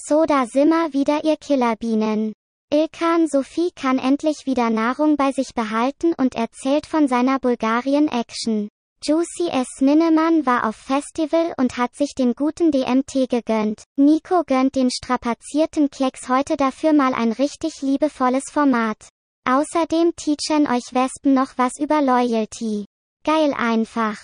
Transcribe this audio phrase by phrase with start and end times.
[0.00, 2.32] So da simmer wieder ihr Killerbienen.
[2.72, 8.68] Ilkan Sophie kann endlich wieder Nahrung bei sich behalten und erzählt von seiner Bulgarien-Action.
[9.02, 9.80] Juicy S.
[9.80, 13.82] Ninnemann war auf Festival und hat sich den guten DMT gegönnt.
[13.96, 19.08] Nico gönnt den strapazierten Klecks heute dafür mal ein richtig liebevolles Format.
[19.48, 22.84] Außerdem teachen euch Wespen noch was über Loyalty.
[23.24, 24.18] Geil einfach.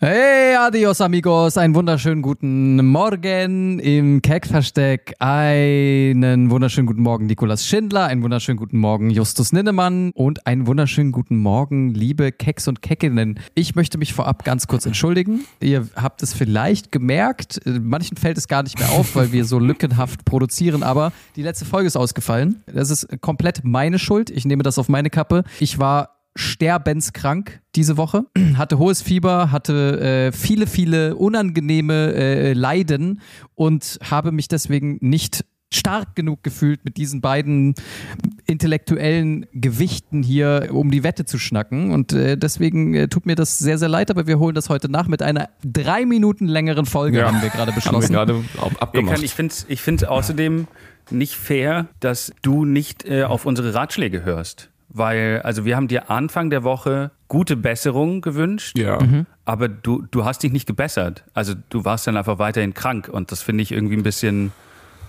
[0.00, 5.14] Hey, adios amigos, einen wunderschönen guten Morgen im Keck-Versteck.
[5.20, 11.12] Einen wunderschönen guten Morgen Nikolas Schindler, einen wunderschönen guten Morgen Justus Ninnemann und einen wunderschönen
[11.12, 13.38] guten Morgen liebe Kecks und Keckinnen.
[13.54, 15.44] Ich möchte mich vorab ganz kurz entschuldigen.
[15.60, 19.60] Ihr habt es vielleicht gemerkt, manchen fällt es gar nicht mehr auf, weil wir so
[19.60, 22.64] lückenhaft produzieren, aber die letzte Folge ist ausgefallen.
[22.66, 24.28] Das ist komplett meine Schuld.
[24.28, 25.44] Ich nehme das auf meine Kappe.
[25.60, 33.20] Ich war sterbenskrank diese Woche, hatte hohes Fieber, hatte äh, viele, viele unangenehme äh, Leiden
[33.54, 37.74] und habe mich deswegen nicht stark genug gefühlt, mit diesen beiden
[38.46, 41.90] intellektuellen Gewichten hier um die Wette zu schnacken.
[41.90, 44.88] Und äh, deswegen äh, tut mir das sehr, sehr leid, aber wir holen das heute
[44.88, 47.26] nach mit einer drei Minuten längeren Folge, ja.
[47.26, 48.16] haben wir gerade beschlossen.
[48.16, 49.22] Haben wir gerade abgemacht.
[49.22, 50.68] Ich finde es ich find außerdem
[51.10, 56.08] nicht fair, dass du nicht äh, auf unsere Ratschläge hörst weil, also wir haben dir
[56.08, 59.02] Anfang der Woche gute Besserung gewünscht, ja.
[59.02, 59.26] Mhm.
[59.44, 61.24] aber du, du hast dich nicht gebessert.
[61.34, 64.52] Also du warst dann einfach weiterhin krank und das finde ich irgendwie ein bisschen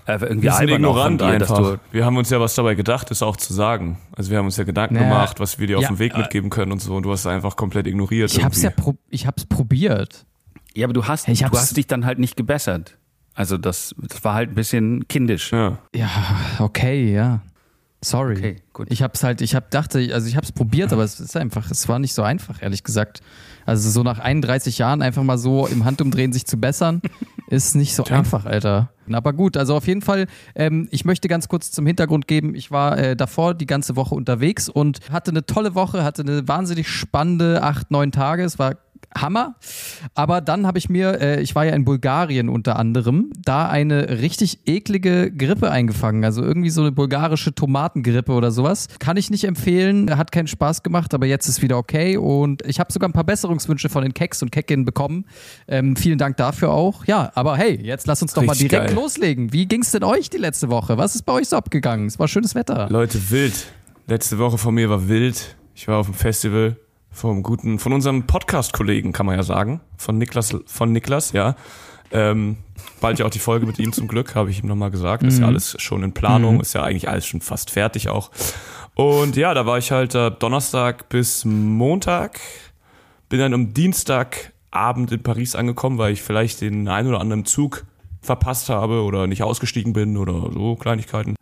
[0.06, 1.78] äh, irgendwie albern ignorant dir, einfach.
[1.92, 3.98] wir haben uns ja was dabei gedacht, das auch zu sagen.
[4.16, 5.08] Also wir haben uns ja Gedanken naja.
[5.08, 7.20] gemacht, was wir dir auf ja, dem Weg mitgeben können und so und du hast
[7.20, 8.32] es einfach komplett ignoriert.
[8.32, 10.26] Ich habe es ja pro ich hab's probiert.
[10.74, 12.98] Ja, aber du hast, hey, du hast dich dann halt nicht gebessert.
[13.34, 15.52] Also das, das war halt ein bisschen kindisch.
[15.52, 16.10] Ja, ja
[16.58, 17.40] okay, ja.
[18.06, 18.36] Sorry.
[18.36, 18.86] Okay, gut.
[18.90, 21.88] Ich hab's halt, ich hab dachte, also ich hab's probiert, aber es ist einfach, es
[21.88, 23.20] war nicht so einfach, ehrlich gesagt.
[23.64, 27.02] Also so nach 31 Jahren einfach mal so im Handumdrehen sich zu bessern,
[27.48, 28.18] ist nicht so Tja.
[28.18, 28.90] einfach, Alter.
[29.10, 32.70] Aber gut, also auf jeden Fall, ähm, ich möchte ganz kurz zum Hintergrund geben, ich
[32.70, 36.88] war äh, davor die ganze Woche unterwegs und hatte eine tolle Woche, hatte eine wahnsinnig
[36.88, 38.44] spannende acht, neun Tage.
[38.44, 38.76] Es war
[39.14, 39.56] Hammer.
[40.14, 44.20] Aber dann habe ich mir, äh, ich war ja in Bulgarien unter anderem, da eine
[44.20, 46.24] richtig eklige Grippe eingefangen.
[46.24, 48.88] Also irgendwie so eine bulgarische Tomatengrippe oder sowas.
[48.98, 52.16] Kann ich nicht empfehlen, hat keinen Spaß gemacht, aber jetzt ist wieder okay.
[52.16, 55.26] Und ich habe sogar ein paar Besserungswünsche von den Keks und Keckinnen bekommen.
[55.68, 57.04] Ähm, vielen Dank dafür auch.
[57.06, 58.94] Ja, aber hey, jetzt lass uns doch richtig mal direkt geil.
[58.94, 59.52] loslegen.
[59.52, 60.98] Wie ging es denn euch die letzte Woche?
[60.98, 62.06] Was ist bei euch so abgegangen?
[62.06, 62.88] Es war schönes Wetter.
[62.90, 63.66] Leute, wild.
[64.06, 65.56] Letzte Woche von mir war wild.
[65.74, 66.76] Ich war auf dem Festival
[67.16, 69.80] vom guten, von unserem Podcast-Kollegen, kann man ja sagen.
[69.96, 71.56] Von Niklas, von Niklas, ja.
[72.12, 72.58] Ähm,
[73.00, 75.22] bald ja auch die Folge mit ihm zum Glück, habe ich ihm nochmal gesagt.
[75.22, 75.52] Ist ja mhm.
[75.52, 76.60] alles schon in Planung, mhm.
[76.60, 78.30] ist ja eigentlich alles schon fast fertig auch.
[78.94, 82.38] Und ja, da war ich halt äh, Donnerstag bis Montag,
[83.30, 87.86] bin dann am Dienstagabend in Paris angekommen, weil ich vielleicht den einen oder anderen Zug
[88.20, 91.34] verpasst habe oder nicht ausgestiegen bin oder so Kleinigkeiten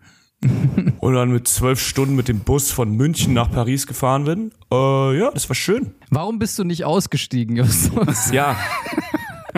[1.01, 4.53] und dann mit zwölf Stunden mit dem Bus von München nach Paris gefahren bin.
[4.71, 5.95] Äh, ja, das war schön.
[6.11, 8.31] Warum bist du nicht ausgestiegen, Justus?
[8.33, 8.57] Ja.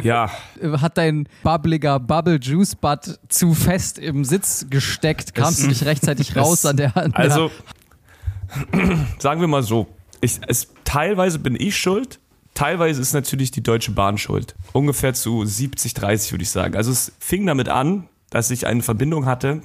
[0.02, 0.30] Ja.
[0.62, 5.34] Hat dein bubbliger Bubble Juice Butt zu fest im Sitz gesteckt?
[5.34, 7.16] Kamst du nicht rechtzeitig raus an der Hand?
[7.16, 7.50] Also,
[9.18, 9.86] sagen wir mal so.
[10.20, 12.20] Ich, es, teilweise bin ich schuld,
[12.54, 14.54] teilweise ist natürlich die Deutsche Bahn schuld.
[14.72, 16.76] Ungefähr zu 70, 30 würde ich sagen.
[16.76, 19.62] Also es fing damit an, dass ich eine Verbindung hatte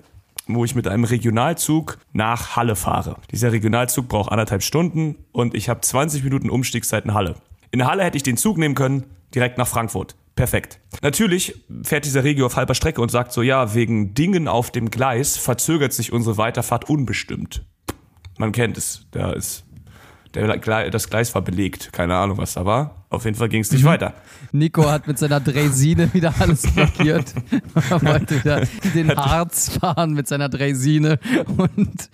[0.55, 3.17] wo ich mit einem Regionalzug nach Halle fahre.
[3.31, 7.35] Dieser Regionalzug braucht anderthalb Stunden und ich habe 20 Minuten Umstiegszeit in Halle.
[7.71, 10.15] In Halle hätte ich den Zug nehmen können, direkt nach Frankfurt.
[10.35, 10.79] Perfekt.
[11.01, 14.89] Natürlich fährt dieser Regio auf halber Strecke und sagt so, ja, wegen Dingen auf dem
[14.89, 17.63] Gleis verzögert sich unsere Weiterfahrt unbestimmt.
[18.37, 19.65] Man kennt es, da ist
[20.33, 20.57] der,
[20.89, 21.91] das Gleis war belegt.
[21.91, 23.05] Keine Ahnung, was da war.
[23.09, 23.89] Auf jeden Fall ging es nicht mhm.
[23.89, 24.13] weiter.
[24.53, 27.33] Nico hat mit seiner Dresine wieder alles blockiert.
[27.89, 28.65] er wollte wieder
[28.95, 31.19] den Harz fahren mit seiner Dresine.
[31.57, 32.09] Und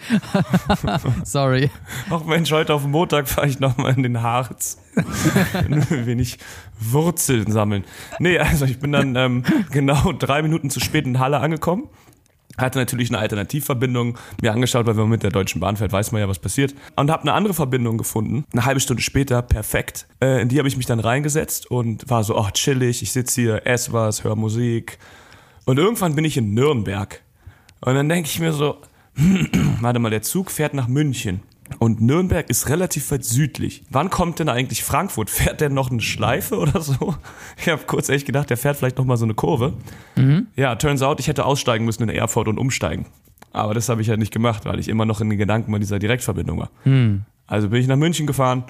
[1.24, 1.70] sorry.
[2.10, 4.80] Ach Mensch, heute auf dem Montag fahre ich nochmal in den Harz.
[5.54, 6.40] Ein wenig
[6.80, 7.84] Wurzeln sammeln.
[8.18, 11.90] Nee, also ich bin dann ähm, genau drei Minuten zu spät in Halle angekommen
[12.58, 16.12] hatte natürlich eine Alternativverbindung mir angeschaut, weil wenn man mit der Deutschen Bahn fährt, weiß
[16.12, 16.74] man ja, was passiert.
[16.96, 20.08] Und habe eine andere Verbindung gefunden, eine halbe Stunde später, perfekt.
[20.22, 23.42] Äh, in die habe ich mich dann reingesetzt und war so, oh, chillig, ich sitze
[23.42, 24.98] hier, esse was, höre Musik.
[25.66, 27.22] Und irgendwann bin ich in Nürnberg.
[27.82, 28.78] Und dann denke ich mir so,
[29.82, 31.42] warte mal, der Zug fährt nach München.
[31.80, 33.84] Und Nürnberg ist relativ weit südlich.
[33.90, 35.30] Wann kommt denn eigentlich Frankfurt?
[35.30, 37.16] Fährt der noch eine Schleife oder so?
[37.60, 39.74] Ich habe kurz echt gedacht, der fährt vielleicht noch mal so eine Kurve.
[40.16, 40.48] Mhm.
[40.56, 43.08] Ja, turns out, ich hätte aussteigen müssen in Erfurt und umsteigen.
[43.52, 45.80] Aber das habe ich halt nicht gemacht, weil ich immer noch in den Gedanken bei
[45.80, 46.70] dieser Direktverbindung war.
[46.86, 47.24] Mhm.
[47.48, 48.64] Also bin ich nach München gefahren.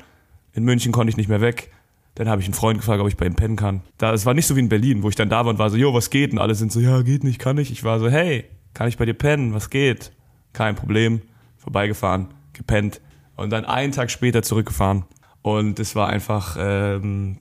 [0.54, 1.72] In München konnte ich nicht mehr weg.
[2.16, 3.82] Dann habe ich einen Freund gefragt, ob ich bei ihm pennen kann.
[3.98, 5.70] Da, es war nicht so wie in Berlin, wo ich dann da war und war
[5.70, 6.32] so, jo, was geht?
[6.32, 7.72] Und alle sind so, ja, geht nicht, kann nicht.
[7.72, 9.54] Ich war so, hey, kann ich bei dir pennen?
[9.54, 10.12] Was geht?
[10.54, 11.22] Kein Problem.
[11.58, 13.02] Vorbeigefahren, gepennt.
[13.36, 15.06] Und dann einen Tag später zurückgefahren.
[15.44, 17.38] Und es war einfach ähm,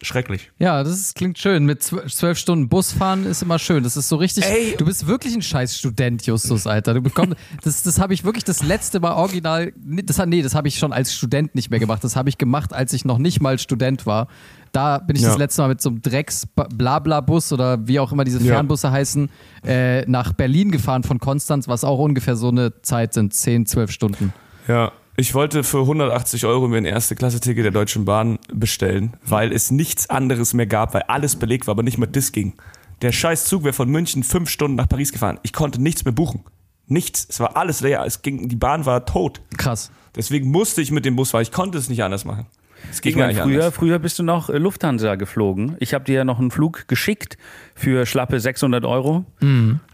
[0.00, 0.50] schrecklich.
[0.58, 1.66] Ja, das ist, klingt schön.
[1.66, 3.82] Mit zw- zwölf Stunden Bus fahren ist immer schön.
[3.82, 4.44] Das ist so richtig.
[4.44, 4.74] Ey.
[4.78, 6.94] Du bist wirklich ein scheiß Student, Justus, Alter.
[6.94, 9.72] Du bekommst, das das habe ich wirklich das letzte Mal original.
[9.84, 12.02] Nee, das, nee, das habe ich schon als Student nicht mehr gemacht.
[12.04, 14.28] Das habe ich gemacht, als ich noch nicht mal Student war.
[14.70, 15.28] Da bin ich Ja.
[15.28, 18.54] das letzte Mal mit so einem Drecks-Blabla-Bus oder wie auch immer diese Ja.
[18.54, 19.28] Fernbusse heißen,
[19.66, 23.34] äh, nach Berlin gefahren von Konstanz, was auch ungefähr so eine Zeit sind.
[23.34, 24.32] 10, 12 Stunden.
[24.68, 29.70] Ja, ich wollte für 180 Euro mir ein Erste-Klasse-Ticket der Deutschen Bahn bestellen, weil es
[29.70, 32.54] nichts anderes mehr gab, weil alles belegt war, aber nicht mal das ging.
[33.02, 35.38] Der scheiß Zug wäre von München fünf Stunden nach Paris gefahren.
[35.42, 36.44] Ich konnte nichts mehr buchen.
[36.86, 37.26] Nichts.
[37.28, 38.04] Es war alles leer.
[38.06, 39.40] Es ging, die Bahn war tot.
[39.56, 39.90] Krass.
[40.14, 41.42] Deswegen musste ich mit dem Bus fahren.
[41.42, 42.46] Ich konnte es nicht anders machen.
[42.90, 43.74] Es ging Ich meine, nicht früher, anders.
[43.74, 45.76] früher bist du noch äh, Lufthansa geflogen.
[45.78, 47.38] Ich habe dir ja noch einen Flug geschickt
[47.74, 49.24] für schlappe 600 Euro.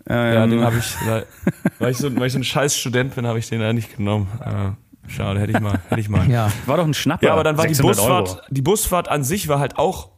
[0.09, 0.97] Ähm, Ja, den habe ich,
[1.79, 3.97] weil ich, so, weil ich so ein scheiß Student bin, habe ich den ja nicht
[3.97, 4.29] genommen.
[4.45, 5.81] Äh, schade, hätte ich mal.
[5.89, 6.29] Hätte ich mal.
[6.31, 6.51] Ja.
[6.67, 7.27] war doch ein Schnapper.
[7.27, 8.41] Ja, aber dann war die 600 Busfahrt, Euro.
[8.51, 10.11] die Busfahrt an sich war halt auch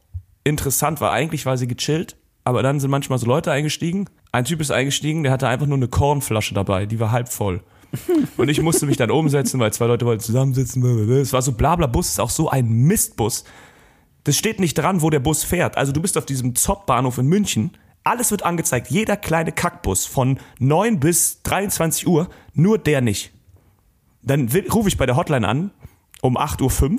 [0.45, 4.07] interessant, weil eigentlich war sie gechillt, aber dann sind manchmal so Leute eingestiegen.
[4.33, 7.61] Ein Typ ist eingestiegen, der hatte einfach nur eine Kornflasche dabei, die war halb voll.
[8.37, 10.85] Und ich musste mich dann umsetzen, weil zwei Leute wollten zusammensitzen.
[11.11, 13.45] Es war so blabla Bus, ist auch so ein Mistbus.
[14.23, 15.77] Das steht nicht dran, wo der Bus fährt.
[15.77, 17.73] Also du bist auf diesem Zopp-Bahnhof in München.
[18.03, 23.33] Alles wird angezeigt, jeder kleine Kackbus von 9 bis 23 Uhr, nur der nicht.
[24.23, 25.71] Dann rufe ich bei der Hotline an,
[26.23, 26.99] um 8.05 Uhr,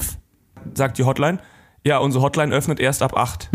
[0.74, 1.40] sagt die Hotline,
[1.84, 3.50] ja, unsere Hotline öffnet erst ab 8.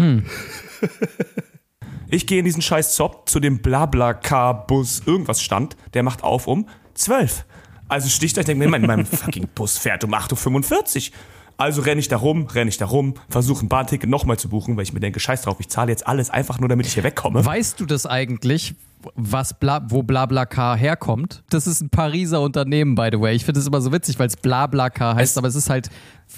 [2.09, 6.69] Ich gehe in diesen scheiß Zopp zu dem Blabla-Car-Bus, irgendwas stand, der macht auf um
[6.95, 7.45] 12.
[7.89, 11.17] Also stehe ich da, ich denke mir, mein, mein fucking Bus fährt um 8.45 Uhr.
[11.59, 14.77] Also renne ich da rum, renne ich da rum, versuche ein Bahnticket nochmal zu buchen,
[14.77, 17.03] weil ich mir denke, scheiß drauf, ich zahle jetzt alles einfach nur, damit ich hier
[17.05, 17.45] wegkomme.
[17.45, 18.75] Weißt du das eigentlich,
[19.15, 21.45] was Bla, wo BlaBlaCar herkommt?
[21.49, 23.35] Das ist ein Pariser Unternehmen, by the way.
[23.35, 25.89] Ich finde es immer so witzig, weil es BlaBlaCar heißt, Es- aber es ist halt.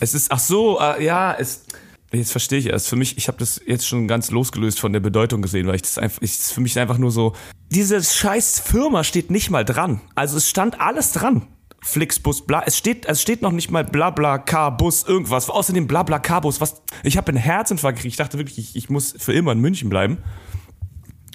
[0.00, 1.64] Es ist, ach so, äh, ja, es,
[2.12, 2.88] jetzt verstehe ich erst.
[2.88, 5.82] Für mich, ich habe das jetzt schon ganz losgelöst von der Bedeutung gesehen, weil ich
[5.82, 7.32] das einfach, ich, das ist für mich einfach nur so,
[7.72, 10.00] diese scheiß Firma steht nicht mal dran.
[10.14, 11.46] Also es stand alles dran.
[11.88, 15.48] Flixbus, bla, es steht, es steht noch nicht mal blabla Car Bus irgendwas.
[15.48, 18.12] Außerdem blabla Car Bus, was, ich habe einen Herzinfarkt gekriegt.
[18.12, 20.18] Ich dachte wirklich, ich, ich muss für immer in München bleiben.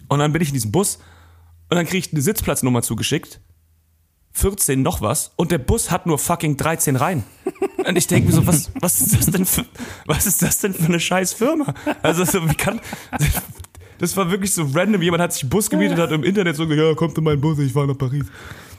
[0.09, 0.99] Und dann bin ich in diesem Bus
[1.69, 3.41] und dann kriege ich eine Sitzplatznummer zugeschickt.
[4.33, 7.23] 14 noch was und der Bus hat nur fucking 13 Reihen.
[7.85, 9.65] Und ich denke mir so, was, was ist das denn für,
[10.05, 11.73] was ist das denn für eine scheiß Firma?
[12.01, 12.79] Also so, wie kann,
[13.97, 15.01] das war wirklich so random.
[15.01, 17.41] Jemand hat sich einen Bus gemietet, hat im Internet so gesagt, ja, kommt in meinen
[17.41, 18.25] Bus, ich fahre nach Paris.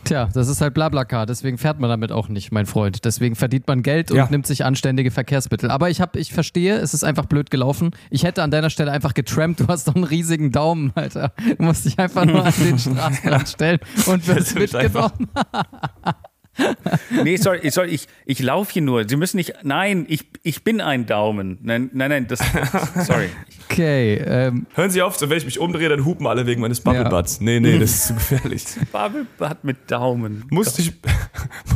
[0.05, 3.05] Tja, das ist halt BlaBlaCar, deswegen fährt man damit auch nicht, mein Freund.
[3.05, 4.29] Deswegen verdient man Geld und Ja.
[4.31, 5.71] nimmt sich anständige Verkehrsmittel.
[5.71, 7.91] Aber ich hab, ich verstehe, es ist einfach blöd gelaufen.
[8.11, 11.33] Ich hätte an deiner Stelle einfach getrampt, du hast doch einen riesigen Daumen, Alter.
[11.59, 15.29] Du musst dich einfach nur an den Straßenrand stellen und wirst mitgenommen.
[17.25, 19.09] Nee, sorry, sorry ich, ich laufe hier nur.
[19.09, 19.55] Sie müssen nicht.
[19.63, 21.59] Nein, ich, ich bin ein Daumen.
[21.63, 22.41] Nein, nein, nein, das.
[23.07, 23.29] Sorry.
[23.71, 26.81] Okay, ähm, Hören Sie auf, so wenn ich mich umdrehe, dann hupen alle wegen meines
[26.81, 27.41] Bubblebutts.
[27.41, 28.65] Nee, nee, das ist zu gefährlich.
[28.93, 30.45] Bubblepad mit Daumen.
[30.51, 30.93] musste ich,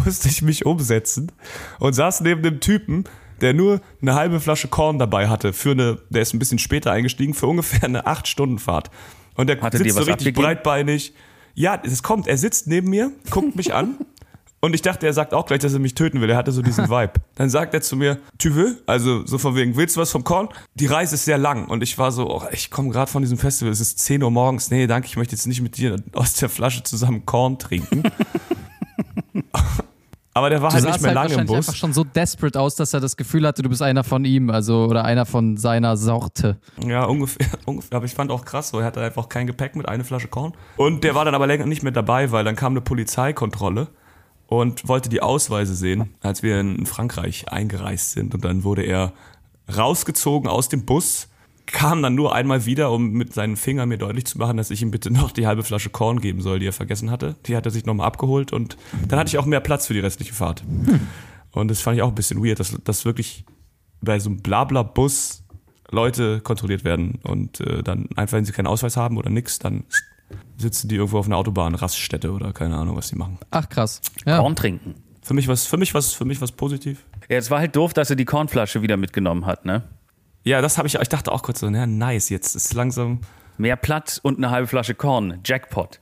[0.04, 1.32] musste ich mich umsetzen
[1.78, 3.04] und saß neben dem Typen,
[3.40, 6.92] der nur eine halbe Flasche Korn dabei hatte, für eine, der ist ein bisschen später
[6.92, 8.90] eingestiegen, für ungefähr eine 8-Stunden-Fahrt.
[9.34, 10.42] Und der Hat er dir sitzt so richtig abgegeben?
[10.42, 11.14] breitbeinig.
[11.54, 13.96] Ja, es kommt, er sitzt neben mir, guckt mich an.
[14.60, 16.30] Und ich dachte, er sagt auch gleich, dass er mich töten will.
[16.30, 17.12] Er hatte so diesen Vibe.
[17.36, 18.82] Dann sagt er zu mir, tu veux?
[18.86, 20.48] Also so von wegen, willst du was vom Korn?
[20.74, 21.66] Die Reise ist sehr lang.
[21.66, 24.30] Und ich war so, oh, ich komme gerade von diesem Festival, es ist 10 Uhr
[24.30, 24.70] morgens.
[24.70, 28.02] Nee, danke, ich möchte jetzt nicht mit dir aus der Flasche zusammen Korn trinken.
[30.38, 31.56] Aber der war du halt nicht mehr halt lange im Bus.
[31.56, 34.50] einfach schon so desperate aus, dass er das Gefühl hatte, du bist einer von ihm,
[34.50, 36.58] also oder einer von seiner Sorte.
[36.80, 37.96] Ja, ungefähr, ungefähr.
[37.96, 40.52] Aber ich fand auch krass, so er hatte einfach kein Gepäck mit, eine Flasche Korn.
[40.76, 43.88] Und der war dann aber länger nicht mehr dabei, weil dann kam eine Polizeikontrolle
[44.48, 48.34] und wollte die Ausweise sehen, als wir in Frankreich eingereist sind.
[48.34, 49.12] Und dann wurde er
[49.74, 51.28] rausgezogen aus dem Bus,
[51.66, 54.80] kam dann nur einmal wieder, um mit seinen Fingern mir deutlich zu machen, dass ich
[54.80, 57.36] ihm bitte noch die halbe Flasche Korn geben soll, die er vergessen hatte.
[57.44, 60.00] Die hat er sich nochmal abgeholt und dann hatte ich auch mehr Platz für die
[60.00, 60.64] restliche Fahrt.
[61.50, 63.44] Und das fand ich auch ein bisschen weird, dass, dass wirklich
[64.00, 65.44] bei so einem Blabla-Bus
[65.90, 69.84] Leute kontrolliert werden und äh, dann einfach, wenn sie keinen Ausweis haben oder nix, dann
[70.56, 73.38] sitzen die irgendwo auf einer Autobahn, Raststätte oder keine Ahnung, was die machen.
[73.50, 74.00] Ach krass.
[74.26, 74.38] Ja.
[74.38, 74.94] Korn trinken.
[75.22, 77.04] Für mich was, für mich was, für mich was positiv.
[77.28, 79.82] Ja, es war halt doof, dass er die Kornflasche wieder mitgenommen hat, ne?
[80.44, 83.20] Ja, das habe ich, ich dachte auch kurz so, ja, nice, jetzt ist langsam.
[83.58, 85.40] Mehr Platz und eine halbe Flasche Korn.
[85.44, 86.00] Jackpot.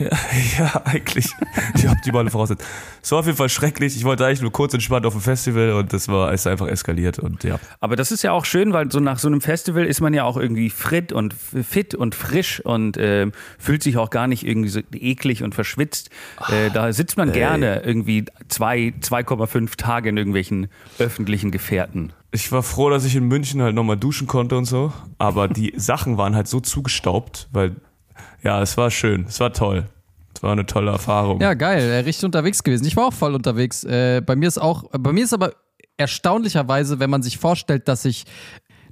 [0.00, 0.08] Ja,
[0.58, 1.30] ja, eigentlich.
[1.76, 2.66] Die optimale Voraussetzung.
[3.02, 3.96] Es war auf jeden Fall schrecklich.
[3.96, 7.18] Ich wollte eigentlich nur kurz entspannt auf dem Festival und das war ist einfach eskaliert
[7.18, 7.58] und ja.
[7.80, 10.24] Aber das ist ja auch schön, weil so nach so einem Festival ist man ja
[10.24, 14.68] auch irgendwie fit und fit und frisch und äh, fühlt sich auch gar nicht irgendwie
[14.68, 16.10] so eklig und verschwitzt.
[16.48, 20.68] Äh, da sitzt man gerne irgendwie zwei, 2,5 Tage in irgendwelchen
[20.98, 22.12] öffentlichen Gefährten.
[22.34, 24.92] Ich war froh, dass ich in München halt nochmal duschen konnte und so.
[25.18, 27.76] Aber die Sachen waren halt so zugestaubt, weil
[28.42, 29.88] ja, es war schön, es war toll.
[30.34, 31.40] Es war eine tolle Erfahrung.
[31.40, 32.86] Ja, geil, äh, richtig unterwegs gewesen.
[32.86, 33.84] Ich war auch voll unterwegs.
[33.84, 35.52] Äh, bei mir ist auch, bei mir ist aber
[35.96, 38.24] erstaunlicherweise, wenn man sich vorstellt, dass ich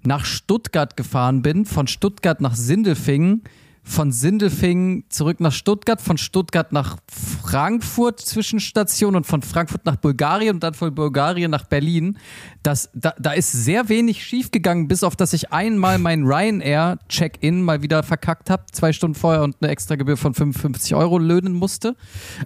[0.03, 3.45] nach Stuttgart gefahren bin, von Stuttgart nach Sindelfingen,
[3.91, 6.97] von Sindelfingen zurück nach Stuttgart, von Stuttgart nach
[7.43, 12.17] Frankfurt Zwischenstation und von Frankfurt nach Bulgarien und dann von Bulgarien nach Berlin.
[12.63, 17.83] Das, da, da ist sehr wenig schiefgegangen, bis auf dass ich einmal mein Ryanair-Check-In mal
[17.83, 21.97] wieder verkackt habe, zwei Stunden vorher und eine extra Gebühr von 55 Euro löhnen musste.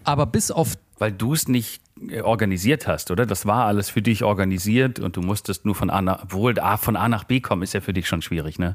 [0.02, 3.26] Aber bis auf Weil du es nicht äh, organisiert hast, oder?
[3.26, 6.78] Das war alles für dich organisiert und du musstest nur von A nach, obwohl A
[6.78, 8.72] von A nach B kommen, ist ja für dich schon schwierig, ne?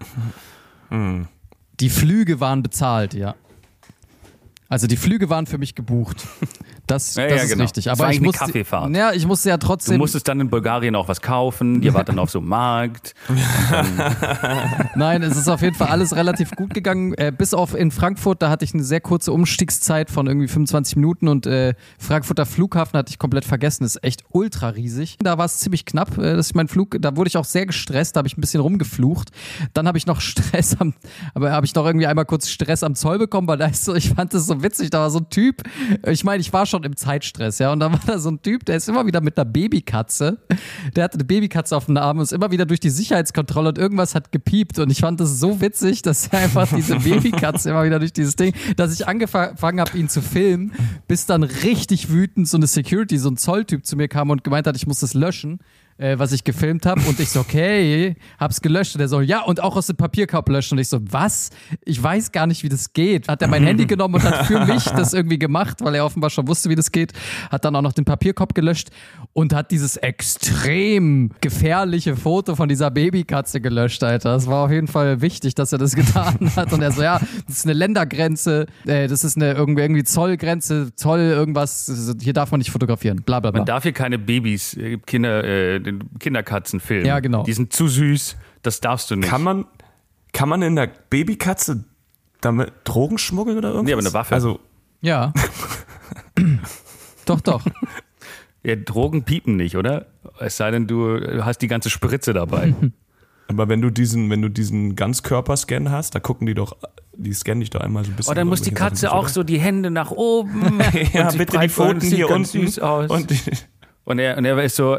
[1.79, 3.35] Die Flüge waren bezahlt, ja.
[4.67, 6.27] Also die Flüge waren für mich gebucht.
[6.89, 7.63] Das, Ja, das ja, ist genau.
[7.63, 7.91] richtig.
[7.91, 8.95] Aber ich musste, Kaffeefahrt.
[8.95, 9.97] ja, ich musste ja Du trotzdem.
[9.97, 13.13] musstest dann in Bulgarien auch was kaufen, ihr wart dann auf so einem Markt.
[14.95, 17.13] Nein, es ist auf jeden Fall alles relativ gut gegangen.
[17.13, 20.95] Äh, bis auf in Frankfurt, da hatte ich eine sehr kurze Umstiegszeit von irgendwie 25
[20.95, 23.83] Minuten und äh, Frankfurter Flughafen hatte ich komplett vergessen.
[23.83, 25.17] Das ist echt ultra riesig.
[25.21, 27.65] Da war es ziemlich knapp, äh, dass ich meinen Flug, da wurde ich auch sehr
[27.65, 29.29] gestresst, da habe ich ein bisschen rumgeflucht.
[29.73, 30.93] Dann habe ich noch Stress am,
[31.33, 33.95] aber habe ich noch irgendwie einmal kurz Stress am Zoll bekommen, weil da ist so,
[33.95, 35.63] ich fand das so witzig, da war so ein Typ,
[36.07, 38.65] ich meine, ich war schon im Zeitstress, ja, und da war da so ein Typ,
[38.65, 40.39] der ist immer wieder mit einer Babykatze,
[40.95, 43.77] der hatte eine Babykatze auf dem Arm und ist immer wieder durch die Sicherheitskontrolle und
[43.77, 44.79] irgendwas hat gepiept.
[44.79, 48.35] Und ich fand das so witzig, dass er einfach diese Babykatze immer wieder durch dieses
[48.35, 50.73] Ding, dass ich angefangen habe, ihn zu filmen,
[51.07, 54.67] bis dann richtig wütend so eine Security, so ein Zolltyp zu mir kam und gemeint
[54.67, 55.59] hat, ich muss das löschen
[55.99, 59.41] äh, was ich gefilmt habe und ich so, okay, hab's gelöscht und er so, ja,
[59.41, 61.49] und auch aus dem Papierkorb löschen und ich so, was?
[61.83, 63.27] Ich weiß gar nicht, wie das geht.
[63.27, 66.29] Hat er mein Handy genommen und hat für mich das irgendwie gemacht, weil er offenbar
[66.29, 67.13] schon wusste, wie das geht,
[67.51, 68.89] hat dann auch noch den Papierkorb gelöscht
[69.33, 74.33] und hat dieses extrem gefährliche Foto von dieser Babykatze gelöscht, Alter.
[74.33, 77.19] Das war auf jeden Fall wichtig, dass er das getan hat und er so, ja,
[77.45, 82.51] das ist eine Ländergrenze, äh, das ist eine irgendwie, irgendwie Zollgrenze, Zoll, irgendwas, hier darf
[82.51, 83.59] man nicht fotografieren, bla bla bla.
[83.59, 87.05] Man darf hier keine Babys, äh, Kinder, äh, den Kinderkatzen filmen.
[87.05, 87.43] Ja, genau.
[87.43, 89.29] Die sind zu süß, das darfst du nicht.
[89.29, 89.65] Kann man,
[90.33, 91.85] kann man in der Babykatze
[92.41, 93.87] damit Drogen schmuggeln oder irgendwas?
[93.87, 94.33] Nee, aber eine Waffe.
[94.33, 94.59] Also,
[95.01, 95.33] Ja.
[97.25, 97.63] doch, doch.
[98.63, 100.07] ja, Drogen piepen nicht, oder?
[100.39, 102.73] Es sei denn, du hast die ganze Spritze dabei.
[103.47, 106.77] aber wenn du diesen, wenn du diesen Ganzkörperscan hast, da gucken die doch,
[107.13, 108.31] die scannen dich doch einmal so ein bisschen.
[108.31, 110.79] Oh, dann muss die Katze Sachen auch so die Hände nach oben.
[111.13, 111.69] ja, und sich bitte die.
[111.69, 112.67] Pfoten Sieht hier ganz unten.
[112.67, 113.09] süß aus.
[113.09, 113.33] Und
[114.05, 114.97] Und er, und er ist so,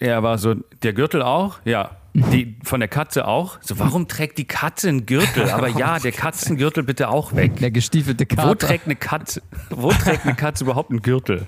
[0.00, 1.58] er war so, der Gürtel auch?
[1.64, 1.92] Ja.
[2.12, 3.58] Die, von der Katze auch?
[3.62, 5.48] So, warum trägt die Katze einen Gürtel?
[5.50, 7.56] Aber ja, der Katzengürtel bitte auch weg.
[7.60, 8.66] Der gestiefelte Wo Kater.
[8.66, 11.46] trägt eine Katze, wo trägt eine Katze überhaupt einen Gürtel?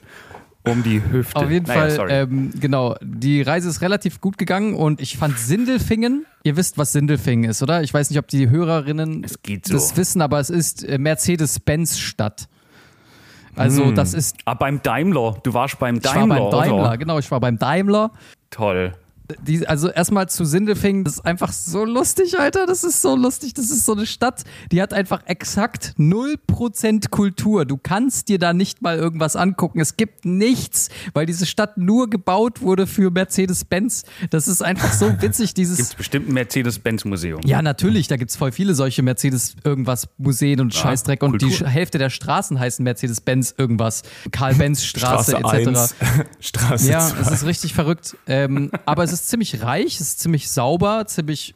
[0.64, 1.34] Um die Hüfte.
[1.34, 2.94] Auf jeden Naja, Fall, ähm, genau.
[3.02, 6.24] Die Reise ist relativ gut gegangen und ich fand Sindelfingen.
[6.44, 7.82] Ihr wisst, was Sindelfingen ist, oder?
[7.82, 9.72] Ich weiß nicht, ob die Hörerinnen so.
[9.72, 12.48] das wissen, aber es ist äh, Mercedes-Benz-Stadt.
[13.56, 14.36] Also, das ist.
[14.44, 15.36] ah, beim Daimler.
[15.42, 16.38] Du warst beim Ich war Daimler.
[16.38, 16.96] beim Daimler, oder?
[16.96, 18.12] genau, ich war beim Daimler.
[18.52, 18.92] Toll.
[19.46, 22.66] Die, also erstmal zu Sindelfingen, das ist einfach so lustig, Alter.
[22.66, 23.54] Das ist so lustig.
[23.54, 27.64] Das ist so eine Stadt, die hat einfach exakt 0% Kultur.
[27.64, 29.80] Du kannst dir da nicht mal irgendwas angucken.
[29.80, 34.04] Es gibt nichts, weil diese Stadt nur gebaut wurde für Mercedes-Benz.
[34.30, 35.76] Das ist einfach so witzig, dieses.
[35.76, 37.40] Gibt es bestimmt ein Mercedes-Benz-Museum.
[37.44, 41.68] Ja, natürlich, da gibt's voll viele solche Mercedes-Irgendwas-Museen und Scheißdreck und die Kultur.
[41.68, 44.02] Hälfte der Straßen heißen Mercedes-Benz irgendwas.
[44.30, 45.68] Karl-Benz-Straße Straße etc.
[45.68, 45.94] 1,
[46.40, 47.20] Straße Ja, 2.
[47.20, 48.16] es ist richtig verrückt.
[48.26, 51.54] Ähm, aber es ist ziemlich reich, ist ziemlich sauber, ziemlich.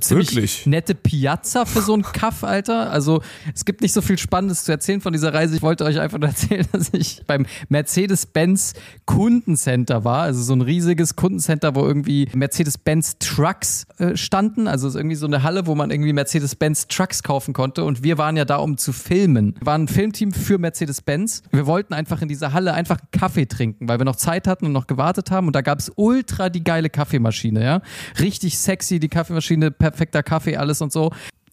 [0.00, 0.66] Ziemlich Wirklich?
[0.66, 2.90] nette Piazza für so einen Kaff, Alter.
[2.90, 3.22] Also
[3.54, 5.56] es gibt nicht so viel Spannendes zu erzählen von dieser Reise.
[5.56, 8.74] Ich wollte euch einfach nur erzählen, dass ich beim Mercedes-Benz
[9.04, 10.22] Kundencenter war.
[10.22, 14.68] Also so ein riesiges Kundencenter, wo irgendwie Mercedes-Benz Trucks äh, standen.
[14.68, 17.84] Also es ist irgendwie so eine Halle, wo man irgendwie Mercedes-Benz Trucks kaufen konnte.
[17.84, 19.54] Und wir waren ja da, um zu filmen.
[19.58, 21.42] Wir waren ein Filmteam für Mercedes-Benz.
[21.50, 24.66] Wir wollten einfach in dieser Halle einfach einen Kaffee trinken, weil wir noch Zeit hatten
[24.66, 25.46] und noch gewartet haben.
[25.46, 27.82] Und da gab es ultra die geile Kaffeemaschine, ja.
[28.20, 31.10] Richtig sexy, die Kaffeemaschine, perfekter Kaffee, alles und so.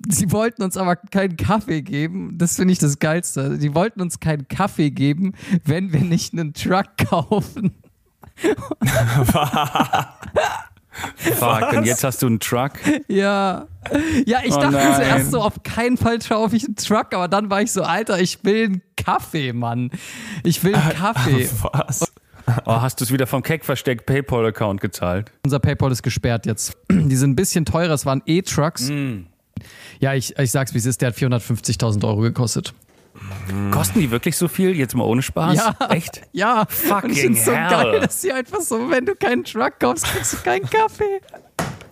[0.09, 2.37] Sie wollten uns aber keinen Kaffee geben.
[2.37, 3.57] Das finde ich das Geilste.
[3.57, 7.71] Die wollten uns keinen Kaffee geben, wenn wir nicht einen Truck kaufen.
[11.15, 12.73] Fuck, und jetzt hast du einen Truck.
[13.07, 13.67] Ja.
[14.25, 14.95] Ja, ich Oh dachte nein.
[14.95, 18.19] zuerst so, auf keinen Fall kaufe ich einen Truck, aber dann war ich so, Alter,
[18.19, 19.89] ich will einen Kaffee, Mann.
[20.43, 21.49] Ich will einen Kaffee.
[21.73, 22.13] Was?
[22.65, 25.31] Oh, hast du es wieder vom Keck-Versteck PayPal-Account gezahlt?
[25.45, 26.75] Unser PayPal ist gesperrt jetzt.
[26.91, 28.91] Die sind ein bisschen teurer, es waren E-Trucks.
[29.99, 32.73] Ja, ich, ich sag's wie es ist, der hat 450.000 Euro gekostet.
[33.71, 34.75] Kosten die wirklich so viel?
[34.75, 35.55] Jetzt mal ohne Spaß?
[35.55, 35.75] Ja.
[35.89, 36.21] Echt?
[36.33, 37.69] Ja, Fucking und ich find's so hell.
[37.69, 41.21] geil, dass sie einfach so, wenn du keinen Truck kaufst, kriegst du keinen Kaffee.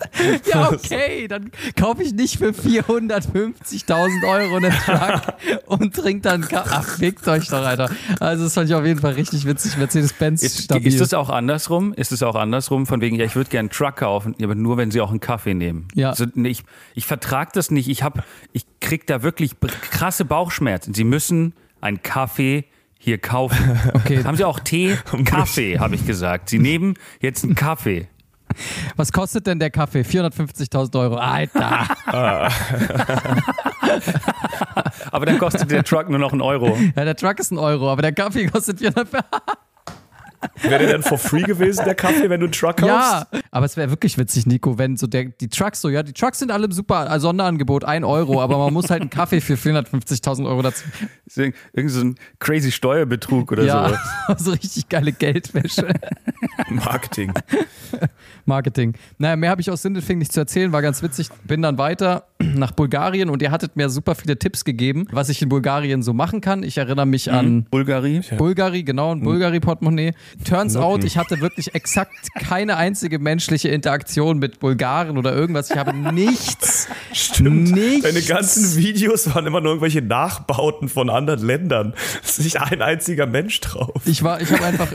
[0.51, 5.33] Ja, okay, dann kaufe ich nicht für 450.000 Euro einen Truck
[5.65, 6.69] und trink dann Kaffee.
[6.71, 7.89] Ach, fickt euch doch, Alter.
[8.19, 9.77] Also, das fand ich auf jeden Fall richtig witzig.
[9.77, 10.87] Mercedes-Benz Ist, stabil.
[10.87, 11.93] ist das auch andersrum?
[11.93, 12.85] Ist es auch andersrum?
[12.85, 15.19] Von wegen, ja, ich würde gerne einen Truck kaufen, aber nur, wenn sie auch einen
[15.19, 15.87] Kaffee nehmen.
[15.93, 16.09] Ja.
[16.09, 17.89] Also, ich ich vertrage das nicht.
[17.89, 19.55] Ich, hab, ich krieg da wirklich
[19.91, 20.93] krasse Bauchschmerzen.
[20.93, 22.65] Sie müssen einen Kaffee
[22.97, 23.79] hier kaufen.
[23.93, 24.23] Okay.
[24.23, 24.97] Haben Sie auch Tee?
[25.25, 26.49] Kaffee, habe ich gesagt.
[26.49, 28.07] Sie nehmen jetzt einen Kaffee.
[29.01, 30.01] Was kostet denn der Kaffee?
[30.01, 31.15] 450.000 Euro.
[31.15, 31.87] Alter.
[35.11, 36.77] Aber dann kostet der Truck nur noch einen Euro.
[36.95, 39.07] Ja, der Truck ist ein Euro, aber der Kaffee kostet 400
[40.61, 42.87] Wäre der denn for free gewesen, der Kaffee, wenn du einen Truck kaufst?
[42.91, 46.13] Ja, aber es wäre wirklich witzig, Nico, wenn so der, die Trucks so, ja, die
[46.13, 49.41] Trucks sind alle im super also Sonderangebot, 1 Euro, aber man muss halt einen Kaffee
[49.41, 50.83] für 450.000 Euro dazu.
[51.35, 54.35] Irgend irgend so ein crazy Steuerbetrug oder Ja, so.
[54.37, 55.93] so richtig geile Geldwäsche.
[56.69, 57.33] Marketing.
[58.45, 58.95] Marketing.
[59.17, 61.29] Naja, mehr habe ich aus Sindelfing nicht zu erzählen, war ganz witzig.
[61.43, 65.41] Bin dann weiter nach Bulgarien und ihr hattet mir super viele Tipps gegeben, was ich
[65.41, 66.63] in Bulgarien so machen kann.
[66.63, 68.21] Ich erinnere mich an Bulgari.
[68.37, 70.13] Bulgari, genau, ein Bulgari-Portemonnaie.
[70.43, 75.69] Turns out, ich hatte wirklich exakt keine einzige menschliche Interaktion mit Bulgaren oder irgendwas.
[75.71, 77.71] Ich habe nichts, Stimmt.
[77.71, 78.03] nichts.
[78.03, 81.93] Deine ganzen Videos waren immer nur irgendwelche Nachbauten von anderen Ländern.
[82.23, 84.01] Es ist nicht ein einziger Mensch drauf.
[84.05, 84.87] Ich war, ich habe einfach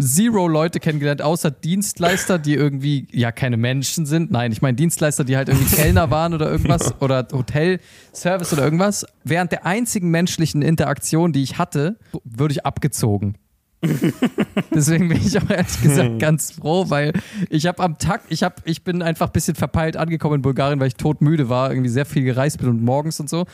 [0.00, 4.30] zero Leute kennengelernt, außer Dienstleister, die irgendwie ja keine Menschen sind.
[4.30, 9.06] Nein, ich meine Dienstleister, die halt irgendwie Kellner waren oder irgendwas oder Hotelservice oder irgendwas.
[9.24, 13.36] Während der einzigen menschlichen Interaktion, die ich hatte, würde ich abgezogen.
[14.74, 17.12] Deswegen bin ich auch ehrlich gesagt ganz froh, weil
[17.50, 20.80] ich habe am Tag, ich habe, ich bin einfach ein bisschen verpeilt angekommen in Bulgarien,
[20.80, 23.46] weil ich todmüde war, irgendwie sehr viel gereist bin und morgens und so.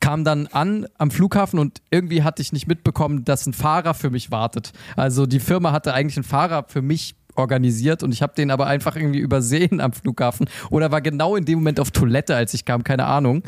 [0.00, 4.10] Kam dann an am Flughafen und irgendwie hatte ich nicht mitbekommen, dass ein Fahrer für
[4.10, 4.72] mich wartet.
[4.96, 8.66] Also die Firma hatte eigentlich einen Fahrer für mich organisiert und ich habe den aber
[8.66, 12.64] einfach irgendwie übersehen am Flughafen oder war genau in dem Moment auf Toilette, als ich
[12.64, 13.42] kam, keine Ahnung.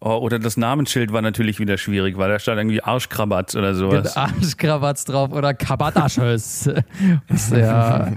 [0.00, 4.16] Oh, oder das Namensschild war natürlich wieder schwierig, weil da stand irgendwie Arschkrabatz oder sowas.
[4.16, 6.70] Arschkrawatz drauf oder Kabataschös.
[7.50, 8.12] ja.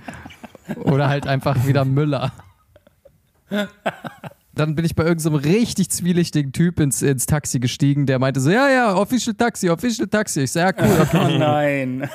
[0.76, 2.32] Oder halt einfach wieder Müller.
[4.60, 8.20] Dann bin ich bei irgendeinem so einem richtig zwielichtigen Typ ins, ins Taxi gestiegen, der
[8.20, 10.42] meinte so, ja, ja, Official Taxi, Official Taxi.
[10.42, 11.18] Ich so, ja, cool, okay.
[11.36, 12.10] Oh nein.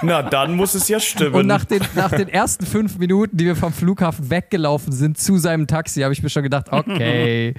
[0.00, 1.34] Na, dann muss es ja stimmen.
[1.34, 5.36] Und nach den, nach den ersten fünf Minuten, die wir vom Flughafen weggelaufen sind zu
[5.36, 7.52] seinem Taxi, habe ich mir schon gedacht, okay,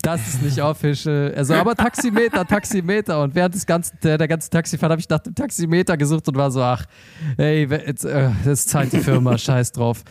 [0.00, 1.34] das ist nicht official.
[1.36, 3.22] Also, aber Taximeter, Taximeter.
[3.22, 6.36] Und während des ganzen, der, der ganzen Taxifahrt habe ich nach dem Taximeter gesucht und
[6.36, 6.86] war so, ach,
[7.36, 10.04] ey, jetzt, äh, das zahlt die Firma, scheiß drauf.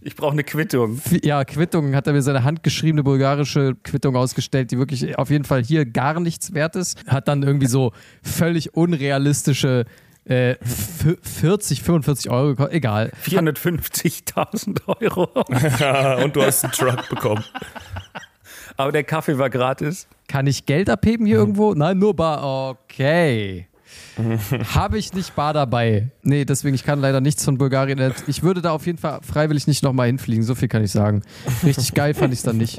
[0.00, 1.00] Ich brauche eine Quittung.
[1.22, 5.62] Ja, Quittung hat er mir seine handgeschriebene bulgarische Quittung ausgestellt, die wirklich auf jeden Fall
[5.62, 7.04] hier gar nichts wert ist.
[7.06, 9.84] Hat dann irgendwie so völlig unrealistische
[10.28, 12.74] äh, f- 40, 45 Euro gekostet.
[12.74, 13.12] Egal.
[13.24, 15.28] 450.000 Euro.
[15.80, 17.44] Ja, und du hast einen Truck bekommen.
[18.76, 20.06] Aber der Kaffee war gratis.
[20.28, 21.74] Kann ich Geld abheben hier irgendwo?
[21.74, 22.70] Nein, nur bar.
[22.70, 23.68] Okay.
[24.74, 26.10] Habe ich nicht bar dabei.
[26.22, 27.98] Nee, deswegen, ich kann leider nichts von Bulgarien.
[27.98, 28.24] erzählen.
[28.28, 30.42] Ich würde da auf jeden Fall freiwillig nicht nochmal hinfliegen.
[30.42, 31.22] So viel kann ich sagen.
[31.64, 32.78] Richtig geil fand ich es dann nicht.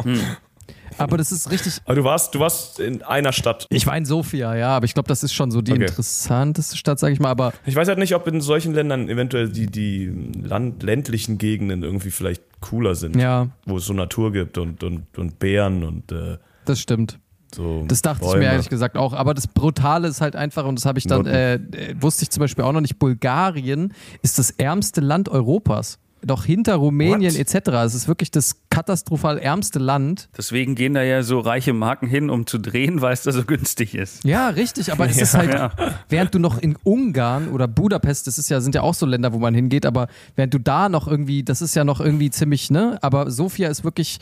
[0.98, 1.78] Aber das ist richtig.
[1.86, 3.68] Aber du warst, du warst in einer Stadt.
[3.70, 5.82] Ich war in Sofia, ja, aber ich glaube, das ist schon so die Okay.
[5.86, 7.30] interessanteste Stadt, sage ich mal.
[7.30, 11.84] Aber Ich weiß halt nicht, ob in solchen Ländern eventuell die, die Land, ländlichen Gegenden
[11.84, 13.16] irgendwie vielleicht cooler sind.
[13.16, 17.20] ja, Wo es so Natur gibt und, und, und Bären und äh, das stimmt.
[17.58, 17.84] So.
[17.88, 18.46] Das dachte ich Bäume.
[18.46, 19.14] mir ehrlich gesagt auch.
[19.14, 21.60] Aber das Brutale ist halt einfach, und das habe ich dann, äh, äh,
[22.00, 26.00] wusste ich zum Beispiel auch noch nicht, Bulgarien ist das ärmste Land Europas.
[26.28, 27.40] Doch hinter Rumänien What?
[27.40, 27.70] etc.
[27.86, 30.30] Es ist wirklich das katastrophal ärmste Land.
[30.38, 33.44] Deswegen gehen da ja so reiche Marken hin, um zu drehen, weil es da so
[33.44, 34.24] günstig ist.
[34.24, 35.72] Ja, richtig, aber es ist halt, Ja.
[36.10, 39.34] während du noch in Ungarn oder Budapest, das ist ja, sind ja auch so Länder,
[39.34, 42.70] wo man hingeht, aber während du da noch irgendwie, das ist ja noch irgendwie ziemlich,
[42.70, 42.98] ne?
[43.02, 44.20] Aber Sofia ist wirklich,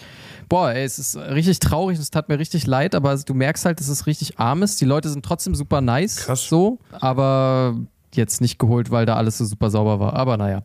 [0.48, 3.80] boah, ey, es ist richtig traurig, es tat mir richtig leid, aber du merkst halt,
[3.80, 4.80] dass es richtig arm ist.
[4.80, 6.48] Die Leute sind trotzdem super nice, Krass.
[6.48, 7.76] so, aber
[8.14, 10.14] jetzt nicht geholt, weil da alles so super sauber war.
[10.14, 10.64] Aber naja.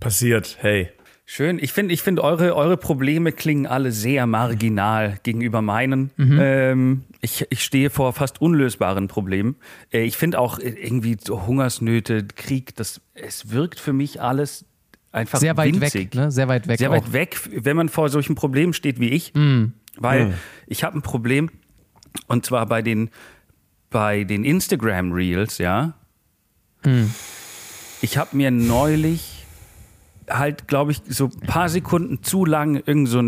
[0.00, 0.90] Passiert, hey.
[1.26, 1.58] Schön.
[1.58, 6.10] Ich finde, ich finde eure, eure Probleme klingen alle sehr marginal gegenüber meinen.
[6.18, 9.56] Ähm, ich, ich stehe vor fast unlösbaren Problemen.
[9.90, 14.66] Äh, ich finde auch äh, irgendwie so Hungersnöte, Krieg, das, es wirkt für mich alles
[15.12, 15.94] einfach Sehr weit winzig.
[15.94, 16.30] weg, ne?
[16.30, 16.78] Sehr weit weg.
[16.78, 16.94] Sehr auch.
[16.94, 19.32] weit weg, wenn man vor solchen Problemen steht wie ich.
[19.96, 20.34] Weil
[20.66, 21.50] ich habe ein Problem,
[22.26, 23.10] und zwar bei den,
[23.88, 25.94] bei den Instagram Reels, ja.
[28.02, 29.33] Ich habe mir neulich
[30.28, 33.18] halt, glaube ich, so ein paar Sekunden zu lang irgend so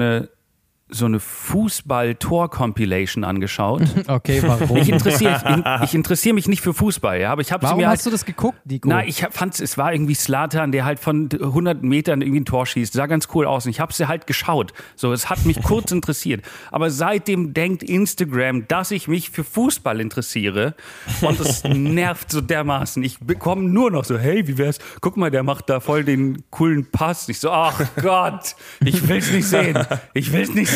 [0.89, 3.83] so eine Fußball-Tor-Compilation angeschaut.
[4.09, 4.77] Okay, warum?
[4.77, 7.81] Ich interessiere ich, ich interessiere mich nicht für Fußball, ja, aber ich habe sie Warum
[7.81, 8.89] mir halt, hast du das geguckt, Nico?
[8.89, 12.67] na, ich fand es war irgendwie Slatan, der halt von 100 Metern irgendwie ein Tor
[12.67, 12.93] schießt.
[12.93, 13.67] Sah ganz cool aus.
[13.67, 14.73] Und ich habe sie halt geschaut.
[14.95, 16.45] So, es hat mich kurz interessiert.
[16.71, 20.75] Aber seitdem denkt Instagram, dass ich mich für Fußball interessiere.
[21.21, 23.03] Und es nervt so dermaßen.
[23.03, 24.79] Ich bekomme nur noch so, hey, wie wär's?
[25.01, 27.29] Guck mal, der macht da voll den coolen Pass.
[27.29, 29.85] Ich so, ach Gott, ich will's nicht sehen.
[30.15, 30.76] Ich will's nicht sehen.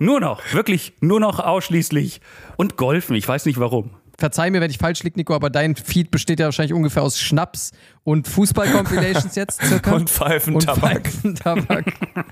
[0.00, 2.20] Nur noch, wirklich nur noch ausschließlich.
[2.56, 3.90] Und Golfen, ich weiß nicht warum.
[4.16, 7.20] Verzeih mir, wenn ich falsch liege, Nico, aber dein Feed besteht ja wahrscheinlich ungefähr aus
[7.20, 7.70] Schnaps
[8.08, 9.92] und Fußball-Compilations jetzt circa.
[9.92, 11.10] Und Pfeifentabak.
[11.22, 11.84] Und Pfeifentabak.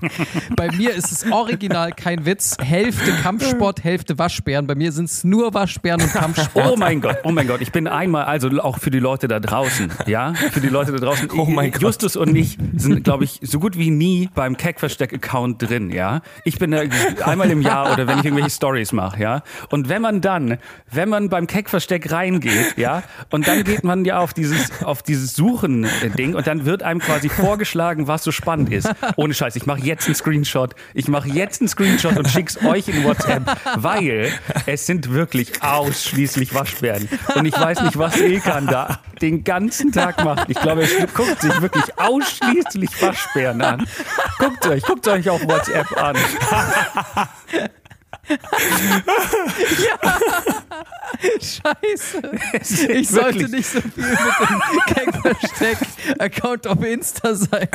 [0.55, 2.57] Bei mir ist es original kein Witz.
[2.59, 4.65] Hälfte Kampfsport, Hälfte Waschbären.
[4.65, 6.71] Bei mir sind es nur Waschbären und Kampfsport.
[6.71, 9.39] Oh mein Gott, oh mein Gott, ich bin einmal, also auch für die Leute da
[9.39, 11.29] draußen, ja, für die Leute da draußen.
[11.37, 11.83] Oh mein Gott.
[11.83, 16.21] Justus und ich sind, glaube ich, so gut wie nie beim Keckversteck-Account drin, ja.
[16.43, 16.81] Ich bin da
[17.23, 19.43] einmal im Jahr oder wenn ich irgendwelche Stories mache, ja.
[19.69, 20.57] Und wenn man dann,
[20.91, 25.35] wenn man beim Keckversteck reingeht, ja, und dann geht man ja auf dieses, auf dieses
[25.67, 28.89] Suchen-Ding und dann wird einem quasi vorgeschlagen, was so spannend ist.
[29.15, 32.87] Ohne Scheiß, ich mache jetzt einen Screenshot, ich mache jetzt einen Screenshot und schick's euch
[32.87, 33.43] in WhatsApp,
[33.75, 34.31] weil
[34.65, 37.07] es sind wirklich ausschließlich Waschbären.
[37.35, 40.49] Und ich weiß nicht, was Ilkan da den ganzen Tag macht.
[40.49, 43.87] Ich glaube, er guckt sich wirklich ausschließlich Waschbären an.
[44.39, 46.15] Guckt euch, guckt euch auf WhatsApp an.
[51.39, 52.21] Scheiße.
[52.53, 54.61] Es ist Ich sollte wirklich- nicht so viel mit dem
[54.93, 57.67] Keckversteck-Account auf Insta sein.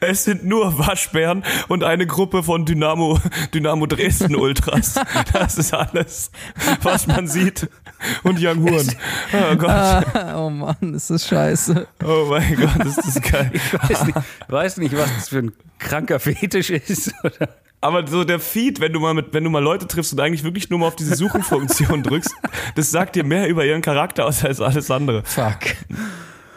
[0.00, 3.20] Es sind nur Waschbären und eine Gruppe von Dynamo,
[3.52, 4.94] Dynamo Dresden Ultras.
[5.32, 6.30] Das ist alles,
[6.82, 7.68] was man sieht.
[8.22, 8.90] Und Young Huren.
[9.32, 9.70] Oh Gott.
[9.70, 11.86] Ah, oh Mann, ist das scheiße.
[12.04, 13.50] Oh mein Gott, ist das geil.
[13.64, 17.12] Ich weiß nicht, weiß nicht, was das für ein kranker Fetisch ist.
[17.22, 17.48] Oder?
[17.84, 20.42] Aber so der Feed, wenn du mal mit, wenn du mal Leute triffst und eigentlich
[20.42, 22.34] wirklich nur mal auf diese Suchenfunktion drückst,
[22.76, 25.22] das sagt dir mehr über ihren Charakter aus als alles andere.
[25.22, 25.76] Fuck.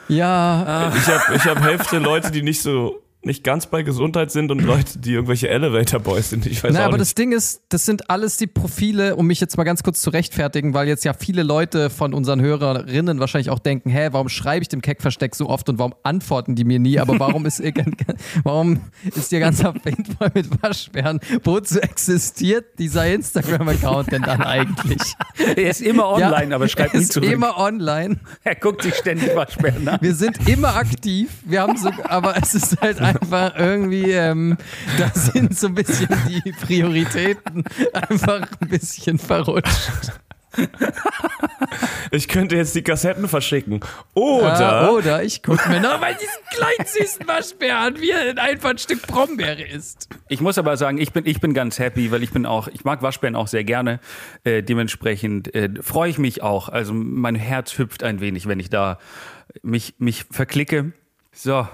[0.07, 4.51] Ja, Ich habe ich hab Hälfte Leute, die nicht so nicht ganz bei Gesundheit sind
[4.51, 6.45] und Leute, die irgendwelche Elevator Boys sind.
[6.45, 7.01] Ich weiß Na, auch aber nicht.
[7.01, 10.11] das Ding ist, das sind alles die Profile, um mich jetzt mal ganz kurz zu
[10.11, 14.61] rechtfertigen, weil jetzt ja viele Leute von unseren Hörerinnen wahrscheinlich auch denken, hä, warum schreibe
[14.61, 16.99] ich dem Keckversteck so oft und warum antworten die mir nie?
[16.99, 17.73] Aber warum ist ihr,
[18.43, 21.19] warum ist ihr ganzer voll mit Waschbären?
[21.43, 25.01] Wozu existiert dieser Instagram-Account denn dann eigentlich?
[25.55, 27.31] Er ist immer online, aber schreibt er nie ist zurück.
[27.31, 28.19] immer online.
[28.43, 29.97] er guckt sich ständig Waschbären an.
[30.01, 31.29] Wir sind immer aktiv.
[31.45, 33.16] Wir haben so, aber es ist halt einfach
[33.57, 34.57] irgendwie, ähm,
[34.97, 40.11] da sind so ein bisschen die Prioritäten einfach ein bisschen verrutscht.
[42.11, 43.79] Ich könnte jetzt die Kassetten verschicken.
[44.13, 48.41] Oder Ah, oder ich gucke mir noch mal diesen kleinen süßen Waschbär an, wie er
[48.41, 50.09] einfach ein Stück Brombeere isst.
[50.29, 52.83] Ich muss aber sagen, ich bin, ich bin ganz happy, weil ich bin auch, ich
[52.85, 53.99] mag Waschbären auch sehr gerne.
[54.43, 56.69] Äh, dementsprechend äh, freue ich mich auch.
[56.69, 58.97] Also mein Herz hüpft ein wenig, wenn ich da
[59.61, 60.93] mich, mich verklicke.
[61.33, 61.67] So.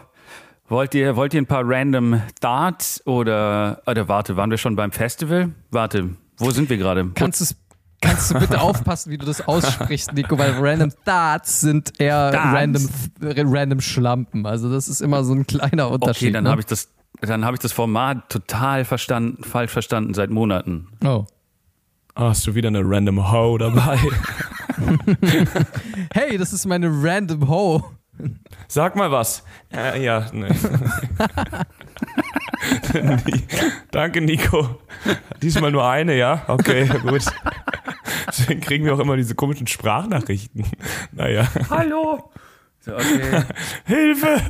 [0.69, 4.91] Wollt ihr, wollt ihr ein paar random Darts oder, oder warte, waren wir schon beim
[4.91, 5.51] Festival?
[5.71, 7.09] Warte, wo sind wir gerade?
[7.13, 7.55] Kannst du
[8.03, 12.53] Kannst du bitte aufpassen, wie du das aussprichst, Nico, weil random Thoughts sind eher Darts.
[12.53, 12.89] random,
[13.21, 14.45] random Schlampen.
[14.45, 16.27] Also das ist immer so ein kleiner Unterschied.
[16.27, 16.49] Okay, dann ne?
[16.49, 16.89] habe ich das,
[17.21, 20.89] dann habe ich das Format total verstanden, falsch verstanden seit Monaten.
[21.03, 21.25] Oh.
[22.15, 23.97] Ah, hast du wieder eine random Ho dabei?
[26.13, 27.83] Hey, das ist meine random Ho.
[28.67, 29.43] Sag mal was.
[29.73, 30.47] Äh, ja, ne.
[33.91, 34.81] Danke, Nico.
[35.41, 36.43] Diesmal nur eine, ja?
[36.47, 37.25] Okay, gut.
[38.27, 40.65] Deswegen kriegen wir auch immer diese komischen Sprachnachrichten.
[41.11, 41.47] Naja.
[41.69, 42.31] Hallo!
[42.79, 43.43] So, okay.
[43.85, 44.41] Hilfe!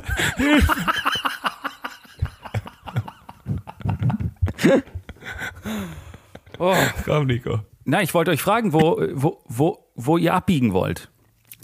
[6.58, 6.74] Oh.
[7.04, 7.60] Komm, Nico.
[7.84, 11.10] Na, ich wollte euch fragen, wo, wo, wo, wo ihr abbiegen wollt.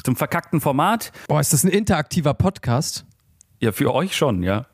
[0.02, 1.12] Zum verkackten Format?
[1.28, 3.04] Boah, ist das ein interaktiver Podcast?
[3.60, 4.66] Ja, für euch schon, ja.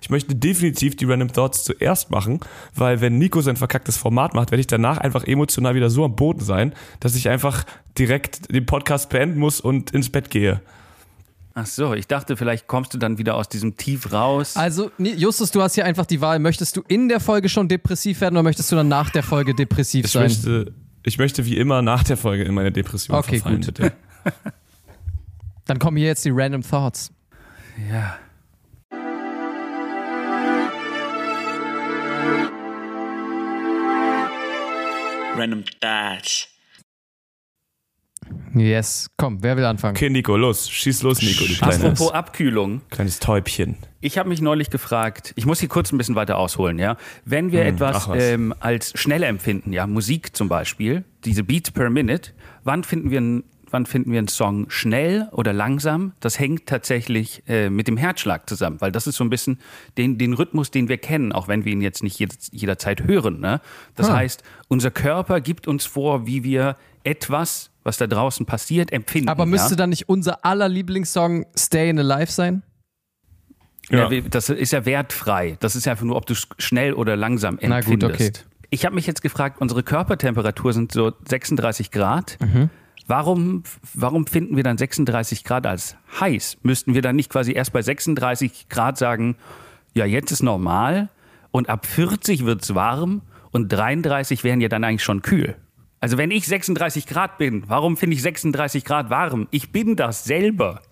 [0.00, 2.40] Ich möchte definitiv die Random Thoughts zuerst machen,
[2.74, 6.16] weil wenn Nico sein verkacktes Format macht, werde ich danach einfach emotional wieder so am
[6.16, 7.64] Boden sein, dass ich einfach
[7.98, 10.60] direkt den Podcast beenden muss und ins Bett gehe.
[11.56, 14.56] Ach so, ich dachte, vielleicht kommst du dann wieder aus diesem Tief raus.
[14.56, 16.40] Also, Justus, du hast hier einfach die Wahl.
[16.40, 19.54] Möchtest du in der Folge schon depressiv werden oder möchtest du dann nach der Folge
[19.54, 20.24] depressiv Ich sein?
[20.24, 20.72] möchte,
[21.04, 23.66] ich möchte wie immer nach der Folge in meine Depression Okay, verfallen, gut.
[23.66, 23.92] bitte.
[25.66, 27.10] Dann kommen hier jetzt die Random Thoughts.
[27.90, 28.18] Ja.
[35.36, 36.48] Random Thoughts.
[38.54, 39.96] Yes, komm, wer will anfangen?
[39.96, 41.44] Okay, Nico, los, schieß los, Nico.
[41.44, 42.82] Du kleines, Apropos Abkühlung.
[42.88, 43.76] Kleines Täubchen.
[44.00, 46.96] Ich habe mich neulich gefragt, ich muss hier kurz ein bisschen weiter ausholen, ja.
[47.24, 51.90] Wenn wir hm, etwas ähm, als schnell empfinden, ja, Musik zum Beispiel, diese Beats per
[51.90, 52.30] Minute,
[52.62, 53.44] wann finden wir einen
[53.74, 56.12] Wann finden wir einen Song schnell oder langsam?
[56.20, 59.58] Das hängt tatsächlich äh, mit dem Herzschlag zusammen, weil das ist so ein bisschen
[59.98, 63.40] den, den Rhythmus, den wir kennen, auch wenn wir ihn jetzt nicht jed jederzeit hören.
[63.40, 63.60] Ne?
[63.96, 64.16] Das Ah.
[64.18, 69.28] heißt, unser Körper gibt uns vor, wie wir etwas, was da draußen passiert, empfinden.
[69.28, 69.76] Aber müsste ja?
[69.76, 72.62] dann nicht unser aller Lieblingssong Stay Alive sein?
[73.90, 74.08] Ja.
[74.10, 74.20] Ja.
[74.22, 75.56] das ist ja wertfrei.
[75.60, 78.44] Das ist ja einfach nur, ob du sch- schnell oder langsam Na gut, empfindest.
[78.46, 78.48] okay.
[78.70, 82.38] Ich habe mich jetzt gefragt, unsere Körpertemperatur sind so 36 Grad.
[82.40, 82.70] Mhm.
[83.06, 86.58] Warum, warum finden wir dann 36 Grad als heiß?
[86.62, 89.36] Müssten wir dann nicht quasi erst bei 36 Grad sagen,
[89.92, 91.10] ja, jetzt ist normal
[91.50, 95.56] und ab 40 wird's warm und 33 wären ja dann eigentlich schon kühl.
[96.00, 99.48] Also wenn ich 36 Grad bin, warum finde ich 36 Grad warm?
[99.50, 100.82] Ich bin das selber.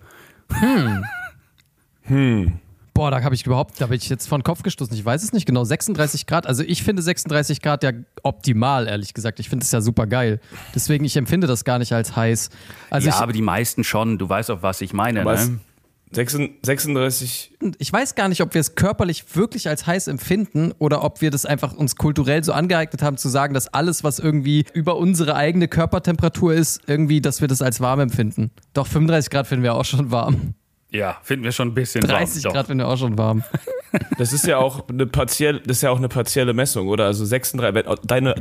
[2.93, 4.95] Boah, da habe ich überhaupt, da bin ich jetzt von Kopf gestoßen.
[4.95, 5.63] Ich weiß es nicht genau.
[5.63, 6.45] 36 Grad.
[6.45, 9.39] Also ich finde 36 Grad ja optimal, ehrlich gesagt.
[9.39, 10.39] Ich finde es ja super geil.
[10.75, 12.49] Deswegen, ich empfinde das gar nicht als heiß.
[12.91, 14.19] Also ja, ich, aber die meisten schon.
[14.19, 15.23] Du weißt auch, was ich meine.
[15.23, 15.59] Ne?
[16.13, 21.21] 36, ich weiß gar nicht, ob wir es körperlich wirklich als heiß empfinden oder ob
[21.21, 24.97] wir das einfach uns kulturell so angeeignet haben zu sagen, dass alles, was irgendwie über
[24.97, 28.51] unsere eigene Körpertemperatur ist, irgendwie, dass wir das als warm empfinden.
[28.73, 30.53] Doch 35 Grad finden wir auch schon warm.
[30.93, 32.53] Ja, finden wir schon ein bisschen 30 warm.
[32.53, 33.43] Grad finden wir auch schon warm.
[34.19, 37.05] das ist ja auch eine partielle, das ist ja auch eine partielle Messung, oder?
[37.05, 38.35] Also 36, wenn deine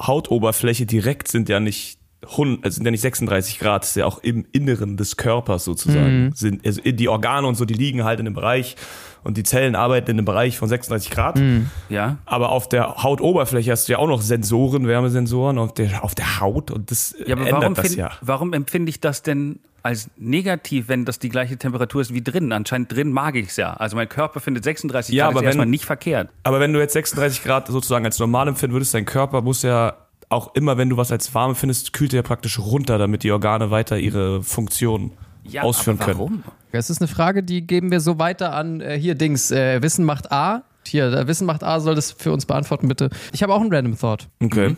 [0.00, 4.06] Hautoberfläche direkt sind ja nicht 100, also sind ja nicht 36 Grad, das ist ja
[4.06, 6.32] auch im Inneren des Körpers sozusagen.
[6.34, 8.74] Sind, also die Organe und so, die liegen halt in einem Bereich
[9.22, 11.36] und die Zellen arbeiten in einem Bereich von 36 Grad.
[11.38, 11.42] Doch.
[11.88, 16.14] Ja, Aber auf der Hautoberfläche hast du ja auch noch Sensoren, Wärmesensoren auf der, auf
[16.16, 18.10] der Haut und das ja aber ändert warum, das find, ja.
[18.20, 22.50] warum empfinde ich das denn als negativ, wenn das die gleiche Temperatur ist wie drin?
[22.52, 23.74] Anscheinend drin mag ich es ja.
[23.74, 26.30] Also mein Körper findet 36 Ja, Grad aber ist erstmal wenn- nicht verkehrt.
[26.42, 29.94] Aber wenn du jetzt 36 Grad sozusagen als normal empfinden würdest, dein Körper muss ja
[30.30, 33.70] auch immer, wenn du was als warm findest, kühlt er praktisch runter, damit die Organe
[33.70, 35.12] weiter ihre Funktion
[35.44, 36.18] Ja, ausführen aber können.
[36.18, 36.42] warum?
[36.72, 38.80] Das ist eine Frage, die geben wir so weiter an.
[38.80, 40.64] Äh, hier, Dings, äh, Wissen macht A.
[40.86, 43.10] Hier, äh, Wissen macht A soll das für uns beantworten, bitte.
[43.32, 44.76] Ich habe auch einen Random Thought, Okay.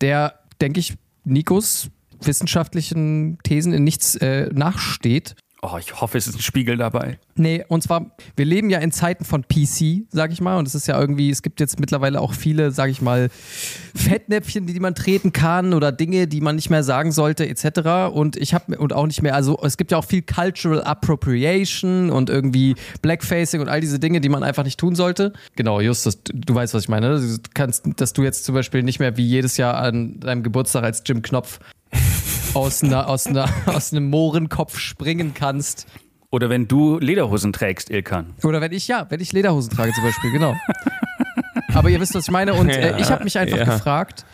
[0.00, 1.88] der, denke ich, Nikos
[2.42, 5.34] wissenschaftlichen Thesen in nichts äh, nachsteht.
[5.64, 7.20] Oh, ich hoffe, es ist ein Spiegel dabei.
[7.36, 10.74] Nee, und zwar, wir leben ja in Zeiten von PC, sag ich mal, und es
[10.74, 13.30] ist ja irgendwie, es gibt jetzt mittlerweile auch viele, sag ich mal,
[13.94, 18.12] Fettnäpfchen, die man treten kann oder Dinge, die man nicht mehr sagen sollte, etc.
[18.12, 22.10] Und ich habe und auch nicht mehr, also es gibt ja auch viel Cultural Appropriation
[22.10, 25.32] und irgendwie Blackfacing und all diese Dinge, die man einfach nicht tun sollte.
[25.54, 27.20] Genau, Justus, du weißt, was ich meine.
[27.20, 27.20] ne?
[27.20, 30.82] Du kannst, dass du jetzt zum Beispiel nicht mehr wie jedes Jahr an deinem Geburtstag
[30.82, 31.60] als Jim Knopf
[32.54, 35.86] aus, einer, aus, einer, aus einem Mohrenkopf springen kannst.
[36.30, 38.34] Oder wenn du Lederhosen trägst, Ilkan.
[38.42, 40.54] Oder wenn ich, ja, wenn ich Lederhosen trage zum Beispiel, genau.
[41.74, 42.54] Aber ihr wisst, was ich meine.
[42.54, 43.64] Und äh, ich habe mich einfach ja.
[43.64, 44.24] gefragt,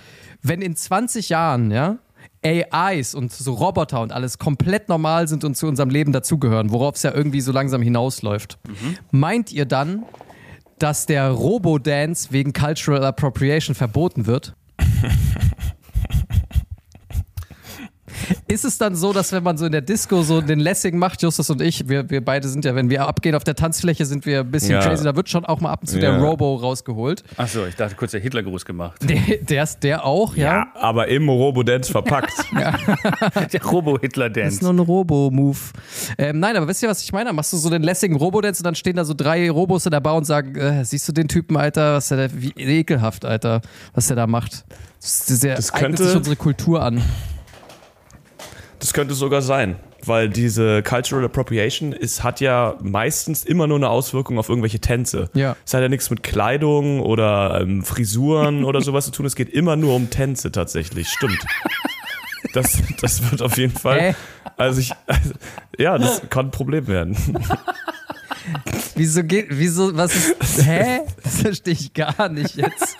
[0.42, 1.98] wenn in 20 Jahren, ja,
[2.44, 6.94] AIs und so Roboter und alles komplett normal sind und zu unserem Leben dazugehören, worauf
[6.94, 8.58] es ja irgendwie so langsam hinausläuft,
[9.10, 10.04] meint ihr dann,
[10.78, 14.54] dass der Robo-Dance wegen Cultural Appropriation verboten wird?
[18.58, 21.22] Ist es dann so, dass wenn man so in der Disco so den Lessing macht,
[21.22, 24.26] Justus und ich, wir, wir beide sind ja, wenn wir abgehen auf der Tanzfläche, sind
[24.26, 24.80] wir ein bisschen Ja.
[24.80, 26.18] crazy, da wird schon auch mal ab und zu der Ja.
[26.18, 27.22] Robo rausgeholt.
[27.36, 28.98] Achso, ich dachte kurz der Hitlergruß gemacht.
[29.08, 30.44] Der, der ist der auch, ja?
[30.56, 32.32] Ja, aber im Robodance verpackt.
[32.52, 34.56] Der Das Robo-Hitler-Dance.
[34.56, 35.58] ist nur ein Robo-Move.
[36.18, 37.32] Ähm, nein, aber wisst ihr, was ich meine?
[37.32, 40.00] Machst du so den lässigen Robo-Dance und dann stehen da so drei Robos in der
[40.00, 43.60] Bar und sagen, äh, siehst du den Typen, Alter, was der da, wie ekelhaft, Alter,
[43.94, 44.64] was der da macht.
[45.00, 47.00] Das, sehr, Das eignet könnte- sich unsere Kultur an.
[48.78, 53.88] Das könnte sogar sein, weil diese Cultural Appropriation ist, hat ja meistens immer nur eine
[53.88, 55.30] Auswirkung auf irgendwelche Tänze.
[55.34, 55.56] Ja.
[55.66, 59.26] Es hat ja nichts mit Kleidung oder ähm, Frisuren oder sowas zu tun.
[59.26, 61.08] Es geht immer nur um Tänze tatsächlich.
[61.08, 61.44] Stimmt.
[62.52, 64.00] Das, das wird auf jeden Fall.
[64.00, 64.14] Hä?
[64.56, 65.32] Also ich, also,
[65.76, 67.16] ja, das kann ein Problem werden.
[68.94, 70.36] Wieso geht, wieso, was ist,
[70.66, 71.00] hä?
[71.22, 72.96] Das verstehe ich gar nicht jetzt.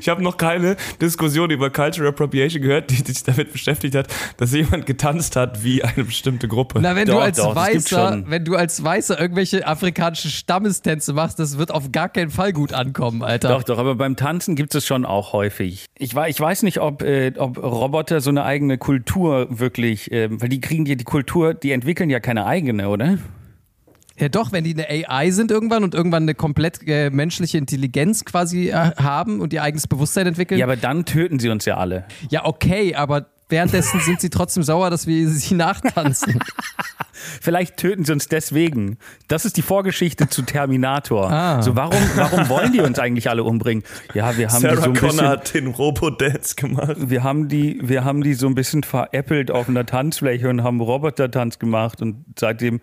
[0.00, 4.52] Ich habe noch keine Diskussion über Cultural Appropriation gehört, die sich damit beschäftigt hat, dass
[4.52, 6.80] jemand getanzt hat wie eine bestimmte Gruppe.
[6.80, 11.38] Na, wenn Doch, du als doch, Weißer, wenn du als Weißer irgendwelche afrikanischen Stammestänze machst,
[11.38, 13.48] das wird auf gar keinen Fall gut ankommen, Alter.
[13.48, 15.86] Doch, doch, aber beim Tanzen gibt es schon auch häufig.
[15.98, 20.48] Ich, ich weiß nicht, ob, äh, ob Roboter so eine eigene Kultur wirklich, äh, weil
[20.48, 23.18] die kriegen ja die Kultur, die entwickeln ja keine eigene, oder?
[24.18, 28.24] Ja, doch, wenn die eine AI sind irgendwann und irgendwann eine komplett äh, menschliche Intelligenz
[28.24, 30.58] quasi äh, haben und ihr eigenes Bewusstsein entwickeln.
[30.58, 32.04] Ja, aber dann töten sie uns ja alle.
[32.30, 36.38] Ja, okay, aber währenddessen sind sie trotzdem sauer, dass wir sie nachtanzen.
[37.40, 38.98] Vielleicht töten sie uns deswegen.
[39.28, 41.30] Das ist die Vorgeschichte zu Terminator.
[41.30, 41.62] Ah.
[41.62, 43.82] So, warum, warum wollen die uns eigentlich alle umbringen?
[44.12, 45.28] Ja, wir haben die Sarah so ein Connor bisschen.
[45.28, 46.96] hat den Robo-Dance gemacht.
[46.98, 50.80] Wir haben, die, wir haben die so ein bisschen veräppelt auf einer Tanzfläche und haben
[50.80, 52.80] Robotertanz gemacht und seitdem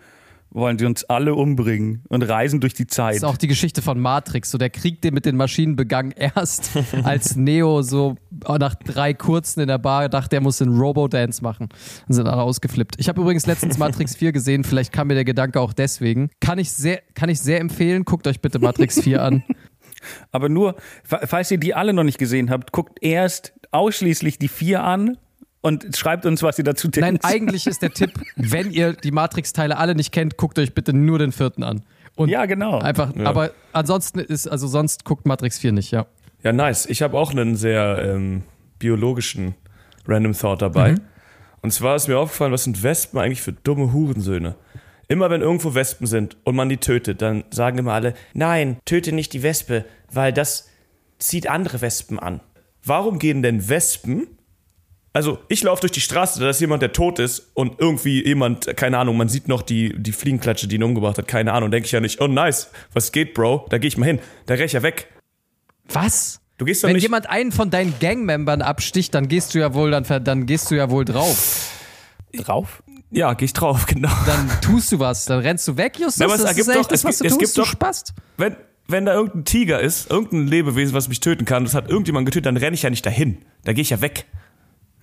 [0.54, 3.16] wollen sie uns alle umbringen und reisen durch die Das Zeit.
[3.16, 4.50] ist auch die Geschichte von Matrix.
[4.50, 6.70] So der Krieg, den mit den Maschinen begann erst,
[7.04, 11.68] als Neo so nach drei kurzen in der Bar dachte, er muss einen Robo-Dance machen.
[12.06, 12.96] Dann sind alle ausgeflippt.
[12.98, 14.64] Ich habe übrigens letztens Matrix 4 gesehen.
[14.64, 16.30] Vielleicht kam mir der Gedanke auch deswegen.
[16.40, 18.04] Kann ich sehr, kann ich sehr empfehlen.
[18.04, 19.44] Guckt euch bitte Matrix 4 an.
[20.32, 24.48] Aber nur, fa- falls ihr die alle noch nicht gesehen habt, guckt erst ausschließlich die
[24.48, 25.16] vier an
[25.62, 27.24] und schreibt uns, was ihr dazu Nein, denkt.
[27.24, 31.18] eigentlich ist der Tipp, wenn ihr die Matrix-Teile alle nicht kennt, guckt euch bitte nur
[31.18, 31.82] den vierten an.
[32.14, 32.78] Und Ja, genau.
[32.80, 36.06] Einfach, aber ansonsten ist, also sonst guckt Matrix 4 nicht, ja.
[36.42, 36.86] Ja, nice.
[36.86, 38.42] Ich habe auch einen sehr ähm,
[38.78, 39.54] biologischen
[40.06, 40.96] Random Thought dabei.
[41.62, 44.56] Und zwar ist mir aufgefallen, was sind Wespen eigentlich für dumme Hurensöhne?
[45.06, 49.12] Immer wenn irgendwo Wespen sind und man die tötet, dann sagen immer alle, nein, töte
[49.12, 50.68] nicht die Wespe, weil das
[51.18, 52.40] zieht andere Wespen an.
[52.84, 54.26] Warum gehen denn Wespen?
[55.14, 58.74] Also, ich laufe durch die Straße, da ist jemand, der tot ist und irgendwie jemand,
[58.78, 61.84] keine Ahnung, man sieht noch die, die Fliegenklatsche, die ihn umgebracht hat, keine Ahnung, denke
[61.86, 63.66] ich ja nicht, oh nice, was geht, Bro?
[63.68, 65.08] Da gehe ich mal hin, da renn ich ja weg.
[65.88, 66.40] Was?
[66.56, 67.02] Du gehst doch Wenn nicht.
[67.02, 70.76] jemand einen von deinen Gangmembern absticht, dann gehst du ja wohl, dann, dann gehst du
[70.76, 71.70] ja wohl drauf.
[72.32, 72.82] drauf.
[73.10, 74.08] Ja, geh ich drauf, genau.
[74.26, 76.18] Dann tust du was, dann rennst du weg, Justus.
[76.18, 77.40] Na, aber es das ergibt ist echt doch- das, es was du gibt- es tust,
[77.54, 78.14] gibt du doch- spast.
[78.38, 78.56] Wenn,
[78.88, 82.46] wenn da irgendein Tiger ist, irgendein Lebewesen, was mich töten kann, das hat irgendjemand getötet,
[82.46, 83.38] dann renne ich ja nicht dahin.
[83.64, 84.24] Da gehe ich ja weg.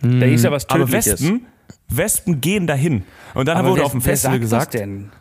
[0.01, 1.21] Da ist ja was Aber Tödliches.
[1.21, 1.45] Wespen,
[1.89, 3.03] Wespen gehen dahin.
[3.33, 5.11] Und dann wurde wer- auf dem Festival sagt gesagt, Das denn?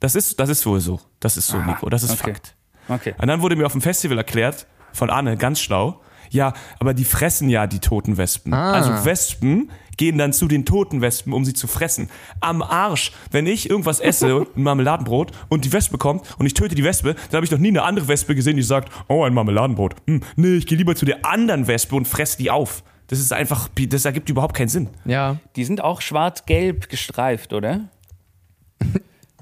[0.00, 1.00] das ist, das ist wohl so.
[1.20, 1.88] Das ist so, Nico.
[1.88, 2.32] Das ist okay.
[2.34, 2.54] Fakt.
[2.88, 3.14] Okay.
[3.18, 7.04] Und dann wurde mir auf dem Festival erklärt, von Anne, ganz schlau, ja, aber die
[7.04, 8.52] fressen ja die toten Wespen.
[8.54, 8.72] Ah.
[8.72, 12.08] Also Wespen gehen dann zu den toten Wespen, um sie zu fressen.
[12.40, 13.12] Am Arsch.
[13.30, 17.14] Wenn ich irgendwas esse, ein Marmeladenbrot, und die Wespe kommt und ich töte die Wespe,
[17.30, 19.94] dann habe ich noch nie eine andere Wespe gesehen, die sagt, oh, ein Marmeladenbrot.
[20.06, 22.82] Hm, nee, ich gehe lieber zu der anderen Wespe und fresse die auf.
[23.12, 24.88] Das ist einfach, das ergibt überhaupt keinen Sinn.
[25.04, 27.90] Ja, Die sind auch schwarz-gelb gestreift, oder?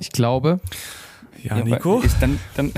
[0.01, 0.59] ich glaube.
[1.41, 2.01] Ja, aber Nico?
[2.01, 2.73] Ist dann, dann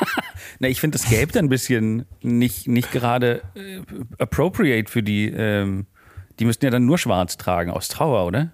[0.58, 3.82] Na, ich finde das Gelb dann ein bisschen nicht, nicht gerade äh,
[4.18, 5.28] appropriate für die.
[5.28, 5.86] Ähm,
[6.40, 8.52] die müssten ja dann nur schwarz tragen, aus Trauer, oder?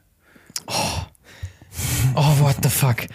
[2.14, 3.06] Oh, what the fuck.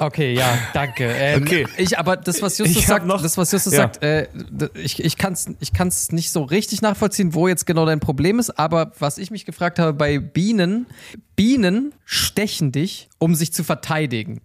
[0.00, 1.04] Okay, ja, danke.
[1.04, 1.66] Ähm, Okay.
[1.76, 3.80] Ich, aber das, was Justus Ich sagt, noch- das, was Justus Ja.
[3.80, 4.28] sagt, äh,
[4.74, 8.38] ich, ich kann es ich kann's nicht so richtig nachvollziehen, wo jetzt genau dein Problem
[8.38, 10.86] ist, aber was ich mich gefragt habe bei Bienen,
[11.36, 14.40] Bienen stechen dich, um sich zu verteidigen.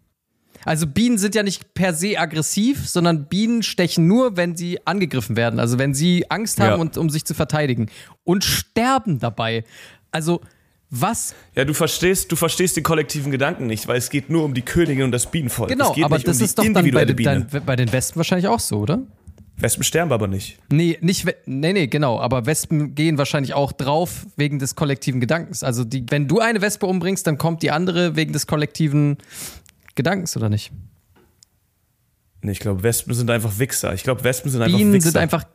[0.65, 5.35] Also Bienen sind ja nicht per se aggressiv, sondern Bienen stechen nur, wenn sie angegriffen
[5.37, 5.59] werden.
[5.59, 6.75] Also wenn sie Angst haben Ja.
[6.75, 7.87] und um sich zu verteidigen.
[8.23, 9.63] Und sterben dabei.
[10.11, 10.41] Also
[10.89, 14.53] was Ja, du verstehst, du verstehst den kollektiven Gedanken nicht, weil es geht nur um
[14.53, 15.69] die Königin und das Bienenvolk.
[15.69, 17.75] Genau, es geht aber nicht das um die ist doch dann bei, den- dann, bei
[17.75, 19.01] den Wespen wahrscheinlich auch so, oder?
[19.57, 20.59] Wespen sterben aber nicht.
[20.69, 22.19] Nee, nicht, nee, nee, genau.
[22.19, 25.63] Aber Wespen gehen wahrscheinlich auch drauf wegen des kollektiven Gedankens.
[25.63, 29.17] Also, die, wenn du eine Wespe umbringst, dann kommt die andere wegen des kollektiven
[29.95, 30.71] Gedankens, oder nicht?
[32.41, 33.93] Nee, ich glaube, Wespen sind einfach Wichser.
[33.93, 35.11] Ich glaube, Wespen sind einfach Bienen Wichser.
[35.11, 35.45] sind einfach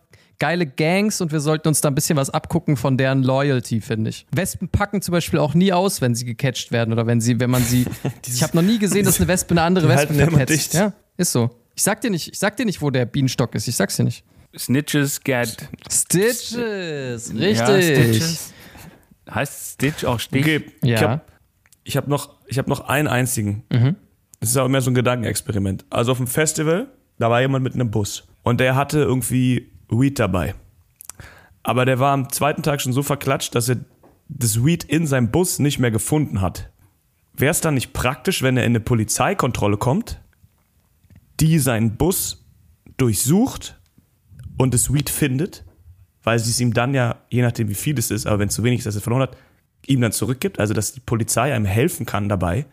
[0.41, 4.11] geile Gangs und wir sollten uns da ein bisschen was abgucken von deren Loyalty, finde
[4.11, 4.27] ich.
[4.33, 7.51] Wespen packen zum Beispiel auch nie aus, wenn sie gecatcht werden oder wenn sie, wenn
[7.51, 7.87] man sie.
[8.27, 10.75] ich habe noch nie gesehen, dass eine Wespe eine andere Wespe verpetzt.
[10.75, 11.51] Ja, ist so.
[11.77, 13.69] Ich sag dir nicht, ich sag dir nicht, wo der Bienenstock ist.
[13.69, 14.25] Ich sag's dir nicht.
[14.59, 15.57] Snitches get.
[15.91, 17.59] Stitches, richtig.
[17.59, 18.53] Ja, Stitches.
[19.33, 20.43] Heißt Stitch auch Stich?
[20.43, 20.95] Okay, Ja.
[20.97, 21.21] ich habe
[21.85, 23.63] ich hab noch, ich hab noch einen einzigen.
[23.71, 23.97] Mhm.
[24.41, 25.85] Das ist auch mehr so ein Gedankenexperiment.
[25.91, 28.25] Also auf dem Festival, da war jemand mit einem Bus.
[28.43, 30.55] Und der hatte irgendwie Weed dabei.
[31.63, 33.77] Aber der war am zweiten Tag schon so verklatscht, dass er
[34.29, 36.71] das Weed in seinem Bus nicht mehr gefunden hat.
[37.35, 40.21] Wäre es dann nicht praktisch, wenn er in eine Polizeikontrolle kommt,
[41.41, 42.45] die seinen Bus
[42.97, 43.81] durchsucht
[44.59, 45.65] und das Weed findet,
[46.23, 48.55] weil sie es ihm dann ja, je nachdem wie viel es ist, aber wenn es
[48.55, 49.37] zu wenig ist, dass er verloren hat,
[49.87, 52.67] ihm dann zurückgibt, also dass die Polizei einem helfen kann dabei,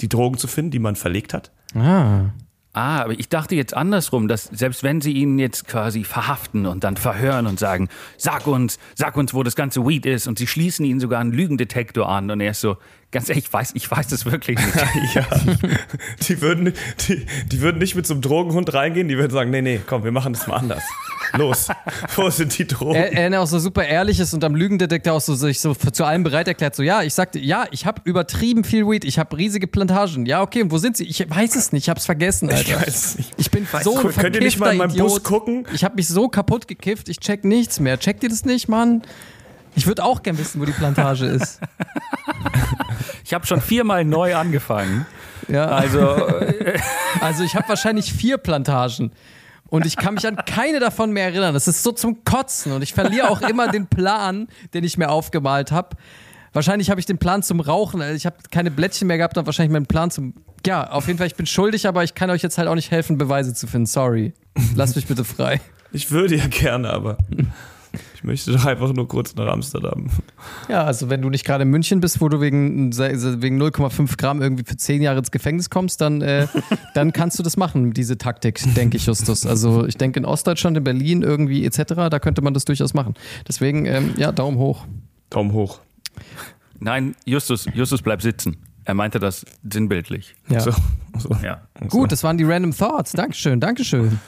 [0.00, 1.52] die Drogen zu finden, die man verlegt hat.
[1.74, 2.30] Ah.
[2.72, 6.84] Ah, aber ich dachte jetzt andersrum, dass selbst wenn sie ihn jetzt quasi verhaften und
[6.84, 10.46] dann verhören und sagen, sag uns, sag uns, wo das ganze Weed ist und sie
[10.46, 12.76] schließen ihn sogar einen Lügendetektor an und er ist so,
[13.10, 14.70] ganz ehrlich, ich weiß, ich weiß das wirklich nicht.
[15.14, 15.26] Ja,
[16.28, 16.72] die würden,
[17.08, 20.04] die, die würden nicht mit so einem Drogenhund reingehen, die würden sagen, nee, nee, komm,
[20.04, 20.84] wir machen das mal anders.
[21.36, 21.68] Los,
[22.16, 22.94] wo sind die Drogen?
[22.94, 26.04] Er, er auch so super ehrlich ist und am Lügendetektor auch so sich so zu
[26.04, 29.36] allem bereit erklärt, so ja, ich sagte, ja, ich habe übertrieben viel Weed, ich habe
[29.36, 30.26] riesige Plantagen.
[30.26, 31.04] Ja, okay, und wo sind sie?
[31.04, 32.60] Ich weiß es nicht, ich hab's vergessen, Alter.
[32.60, 33.32] Ich weiß es nicht.
[33.36, 35.66] Ich bin so Cool, könnt ihr nicht mal in meinem Bus gucken?
[35.72, 37.98] Ich habe mich so kaputt gekifft, ich check nichts mehr.
[37.98, 39.02] Checkt ihr das nicht, Mann?
[39.76, 41.60] Ich würde auch gern wissen, wo die Plantage ist.
[43.24, 45.06] Ich habe schon viermal neu angefangen.
[45.46, 45.66] Ja.
[45.66, 46.80] Also, äh,
[47.20, 49.12] Also ich habe wahrscheinlich vier Plantagen.
[49.70, 51.54] Und ich kann mich an keine davon mehr erinnern.
[51.54, 52.72] Das ist so zum Kotzen.
[52.72, 55.96] Und ich verliere auch immer den Plan, den ich mir aufgemalt habe.
[56.52, 58.02] Wahrscheinlich habe ich den Plan zum Rauchen.
[58.02, 60.34] Also ich habe keine Blättchen mehr gehabt und wahrscheinlich meinen Plan zum.
[60.66, 62.90] Ja, auf jeden Fall, ich bin schuldig, aber ich kann euch jetzt halt auch nicht
[62.90, 63.86] helfen, Beweise zu finden.
[63.86, 64.34] Sorry.
[64.74, 65.60] Lasst mich bitte frei.
[65.92, 67.16] Ich würde ja gerne, aber
[68.20, 70.10] ich möchte doch einfach nur kurz nach Amsterdam.
[70.68, 74.42] Ja, also wenn du nicht gerade in München bist, wo du wegen, wegen 0,5 Gramm
[74.42, 76.46] irgendwie für 10 Jahre ins Gefängnis kommst, dann, äh,
[76.94, 79.46] dann kannst du das machen, diese Taktik, denke ich, Justus.
[79.46, 83.14] Also ich denke in Ostdeutschland, in Berlin irgendwie etc., da könnte man das durchaus machen.
[83.48, 84.84] Deswegen, ähm, ja, Daumen hoch.
[85.30, 85.80] Daumen hoch.
[86.78, 88.58] nein, Justus, Justus bleib sitzen.
[88.84, 90.34] Er meinte das sinnbildlich.
[90.50, 90.60] Ja.
[90.60, 90.72] So,
[91.18, 91.34] so.
[91.42, 91.62] Ja.
[91.88, 93.12] Gut, das waren die Random Thoughts.
[93.12, 94.18] Dankeschön, Dankeschön.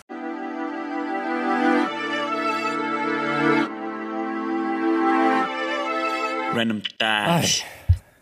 [6.54, 7.64] Random Dash.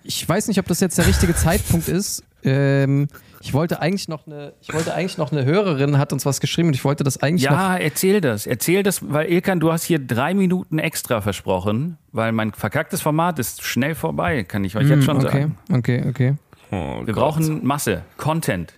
[0.02, 2.22] Ich weiß nicht, ob das jetzt der richtige Zeitpunkt ist.
[2.42, 3.08] Ähm,
[3.42, 6.68] ich wollte eigentlich noch eine, ich wollte eigentlich noch eine Hörerin hat uns was geschrieben
[6.68, 7.56] und ich wollte das eigentlich noch.
[7.56, 8.46] Ja, erzähl das.
[8.46, 13.38] Erzähl das, weil Ilkan, du hast hier drei Minuten extra versprochen, weil mein verkacktes Format
[13.38, 15.58] ist schnell vorbei, kann ich euch jetzt schon Hm, okay, sagen.
[15.72, 16.34] okay, okay.
[16.70, 17.16] Oh Wir Gott.
[17.16, 18.74] brauchen Masse, Content.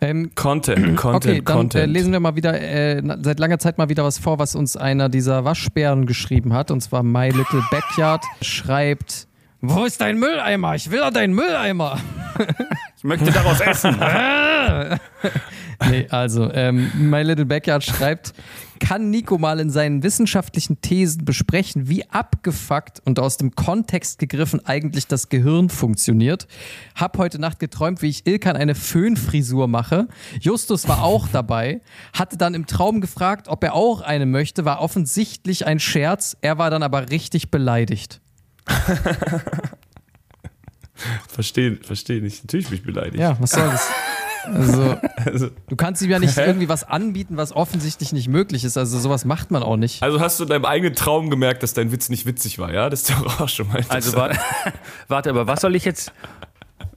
[0.00, 1.84] Ähm, Content, Content, Okay, dann Content.
[1.84, 4.76] Äh, lesen wir mal wieder äh, seit langer Zeit mal wieder was vor, was uns
[4.76, 6.70] einer dieser Waschbären geschrieben hat.
[6.70, 9.26] Und zwar My Little Backyard schreibt:
[9.62, 10.74] Wo ist dein Mülleimer?
[10.74, 11.98] Ich will da deinen Mülleimer.
[12.96, 13.98] Ich möchte daraus essen.
[15.90, 18.34] Nee, also, ähm, My Little Backyard schreibt,
[18.78, 24.64] kann Nico mal in seinen wissenschaftlichen Thesen besprechen, wie abgefuckt und aus dem Kontext gegriffen
[24.64, 26.46] eigentlich das Gehirn funktioniert.
[26.94, 30.08] Hab heute Nacht geträumt, wie ich Ilkan eine Föhnfrisur mache.
[30.40, 31.80] Justus war auch dabei,
[32.12, 36.58] hatte dann im Traum gefragt, ob er auch eine möchte, war offensichtlich ein Scherz, er
[36.58, 38.21] war dann aber richtig beleidigt.
[41.28, 42.44] Verstehe, verstehe nicht.
[42.44, 43.18] Natürlich bin ich beleidigt.
[43.18, 43.88] Ja, was soll das?
[44.44, 48.76] Also, Also, du kannst ihm ja nicht irgendwie was anbieten, was offensichtlich nicht möglich ist.
[48.76, 50.02] Also sowas macht man auch nicht.
[50.02, 52.90] also hast du in deinem eigenen Traum gemerkt, dass dein Witz nicht witzig war, ja?
[52.90, 54.38] Das ist doch auch schon mal Also warte,
[55.08, 56.12] warte, aber was soll ich jetzt,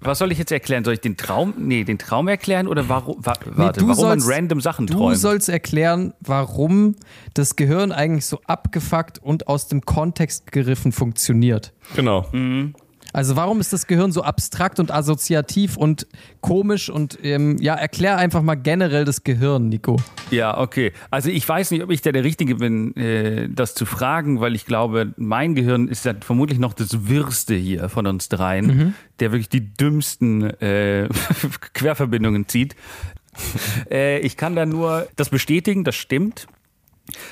[0.05, 0.83] was soll ich jetzt erklären?
[0.83, 4.27] Soll ich den Traum, nee, den Traum erklären oder warum, wa, warte, du warum sollst-
[4.27, 5.17] man random Sachen Du träumt?
[5.17, 6.95] sollst erklären, warum
[7.33, 11.73] das Gehirn eigentlich so abgefuckt und aus dem Kontext geriffen funktioniert.
[11.95, 12.25] Genau.
[13.15, 16.05] Also warum ist das Gehirn so abstrakt und assoziativ und
[16.41, 19.95] komisch und ähm, ja, erklär einfach mal generell das Gehirn, Nico.
[20.31, 20.91] Ja, okay.
[21.11, 24.53] Also ich weiß nicht, ob ich da der Richtige bin, äh, das zu fragen, weil
[24.53, 29.31] ich glaube, mein Gehirn ist ja vermutlich noch das Wirste hier von uns dreien, der
[29.31, 31.07] wirklich die dümmsten äh,
[31.73, 32.75] Querverbindungen zieht.
[33.89, 36.47] äh, ich kann da nur das bestätigen, das stimmt.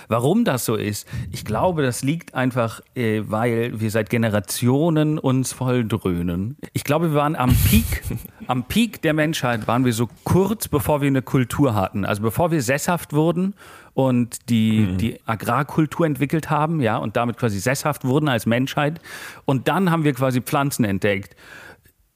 [0.08, 1.08] Warum das so ist?
[1.32, 6.58] Ich glaube, das liegt einfach, äh, weil wir seit Generationen uns voll dröhnen.
[6.74, 8.04] Ich glaube, wir waren am Peak,
[8.48, 12.06] am Peak der Menschheit waren wir so kurz bevor wir eine Kultur hatten.
[12.06, 13.56] Also bevor wir sesshaft wurden
[13.94, 19.02] und die, die Agrarkultur entwickelt haben, ja, und damit quasi sesshaft wurden als Menschheit.
[19.46, 21.36] Und dann haben wir quasi Pflanzen entdeckt.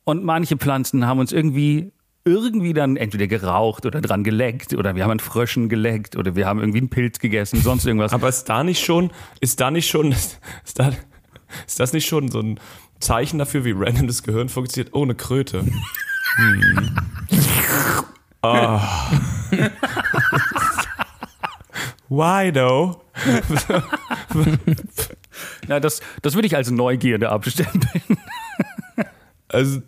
[0.03, 1.91] Und manche Pflanzen haben uns irgendwie
[2.28, 6.45] irgendwie dann entweder geraucht oder dran geleckt oder wir haben an Fröschen geleckt oder wir
[6.45, 8.13] haben irgendwie einen Pilz gegessen, sonst irgendwas.
[8.13, 10.39] Aber ist da nicht schon, ist da nicht schon, ist,
[10.75, 10.91] da,
[11.65, 12.59] ist das nicht schon so ein
[12.99, 14.93] Zeichen dafür, wie random das Gehirn funktioniert?
[14.93, 15.65] Ohne Kröte.
[16.36, 16.97] Hm.
[18.41, 19.09] Ah.
[22.09, 23.01] Why though?
[25.67, 28.01] Ja, das, das würde ich als Neugierde abstempeln.
[29.49, 29.82] Also,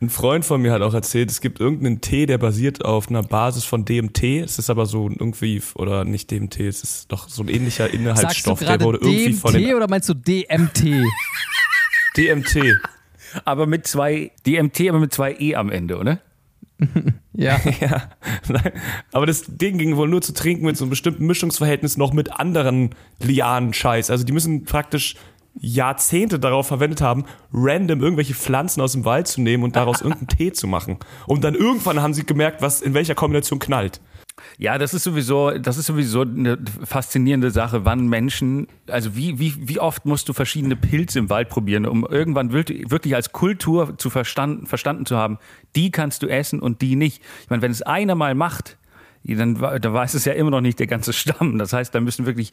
[0.00, 3.22] ein Freund von mir hat auch erzählt, es gibt irgendeinen Tee, der basiert auf einer
[3.22, 4.22] Basis von DMT.
[4.44, 7.94] Es ist aber so irgendwie, oder nicht DMT, es ist doch so ein ähnlicher Sagst
[7.94, 10.84] du Inhaltsstoff, der gerade wurde irgendwie von DMT oder meinst du DMT?
[12.16, 12.78] DMT.
[13.44, 16.20] Aber mit zwei, DMT, aber mit zwei E am Ende, oder?
[17.34, 17.60] ja.
[17.80, 18.10] Ja,
[18.48, 18.72] nein.
[19.12, 22.32] Aber das Ding ging wohl nur zu trinken mit so einem bestimmten Mischungsverhältnis noch mit
[22.32, 24.10] anderen Lianen-Scheiß.
[24.10, 25.16] Also die müssen praktisch
[25.58, 30.28] Jahrzehnte darauf verwendet haben, random irgendwelche Pflanzen aus dem Wald zu nehmen und daraus irgendeinen
[30.28, 30.98] Tee zu machen.
[31.26, 34.00] Und dann irgendwann haben sie gemerkt, was in welcher Kombination knallt.
[34.58, 39.54] Ja, das ist sowieso, das ist sowieso eine faszinierende Sache, wann Menschen, also wie, wie,
[39.68, 44.10] wie oft musst du verschiedene Pilze im Wald probieren, um irgendwann wirklich, als Kultur zu
[44.10, 45.38] verstanden, verstanden zu haben,
[45.76, 47.22] die kannst du essen und die nicht.
[47.42, 48.78] Ich meine, wenn es einer mal macht,
[49.24, 51.58] dann, da weiß es ja immer noch nicht der ganze Stamm.
[51.58, 52.52] Das heißt, da müssen wirklich,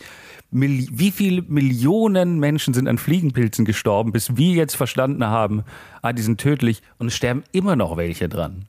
[0.52, 5.64] wie viele Millionen Menschen sind an Fliegenpilzen gestorben, bis wir jetzt verstanden haben,
[6.02, 8.66] ah, die sind tödlich und es sterben immer noch welche dran.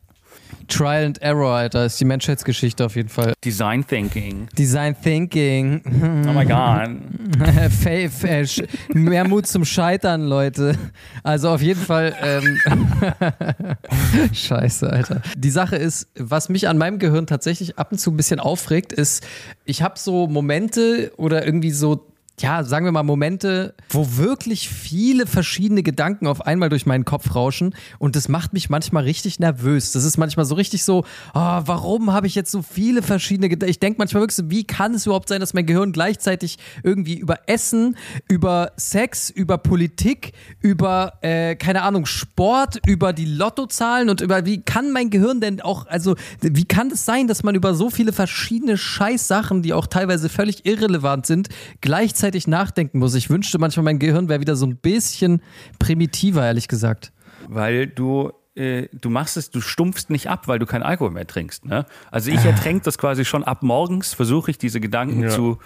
[0.69, 3.33] Trial and Error, Alter, ist die Menschheitsgeschichte auf jeden Fall.
[3.45, 4.49] Design Thinking.
[4.57, 5.83] Design Thinking.
[6.27, 7.73] Oh my God.
[7.73, 8.47] Faith, äh,
[8.93, 10.77] mehr Mut zum Scheitern, Leute.
[11.23, 12.15] Also auf jeden Fall.
[12.23, 12.59] Ähm,
[14.33, 15.23] Scheiße, Alter.
[15.37, 18.93] Die Sache ist, was mich an meinem Gehirn tatsächlich ab und zu ein bisschen aufregt,
[18.93, 19.27] ist,
[19.65, 22.05] ich habe so Momente oder irgendwie so.
[22.41, 27.35] Ja, sagen wir mal Momente, wo wirklich viele verschiedene Gedanken auf einmal durch meinen Kopf
[27.35, 29.91] rauschen und das macht mich manchmal richtig nervös.
[29.91, 33.71] Das ist manchmal so richtig so, oh, warum habe ich jetzt so viele verschiedene Gedanken?
[33.71, 37.19] Ich denke manchmal wirklich so, wie kann es überhaupt sein, dass mein Gehirn gleichzeitig irgendwie
[37.19, 37.97] über Essen,
[38.29, 44.61] über Sex, über Politik, über, äh, keine Ahnung, Sport, über die Lottozahlen und über, wie
[44.61, 48.13] kann mein Gehirn denn auch, also, wie kann es sein, dass man über so viele
[48.13, 51.49] verschiedene Scheißsachen, die auch teilweise völlig irrelevant sind,
[51.81, 53.15] gleichzeitig nachdenken muss?
[53.15, 55.41] Ich wünschte manchmal, mein Gehirn wäre wieder so ein bisschen
[55.79, 57.13] primitiver, ehrlich gesagt.
[57.49, 61.27] Weil du, äh, du machst es, du stumpfst nicht ab, weil du keinen Alkohol mehr
[61.27, 61.65] trinkst.
[61.65, 61.87] Ne?
[62.11, 65.29] Also ich ertränke das quasi schon ab morgens, versuche ich diese Gedanken Ja.
[65.31, 65.59] zu,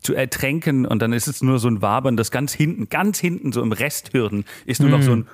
[0.00, 3.52] zu ertränken und dann ist es nur so ein Wabern, das ganz hinten, ganz hinten,
[3.52, 5.26] so im Resthirn, ist nur noch so ein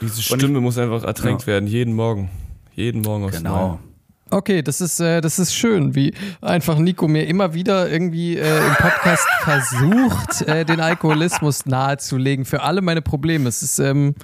[0.00, 2.30] Diese Stimme muss einfach ertränkt werden, jeden Morgen.
[2.74, 3.68] Jeden Morgen aufs Genau.
[3.68, 3.78] Neue.
[4.30, 8.58] Okay, das ist, äh, das ist schön, wie einfach Nico mir immer wieder irgendwie äh,
[8.58, 13.48] im Podcast versucht, äh, den Alkoholismus nahezulegen für alle meine Probleme.
[13.48, 14.14] Es ist, ähm,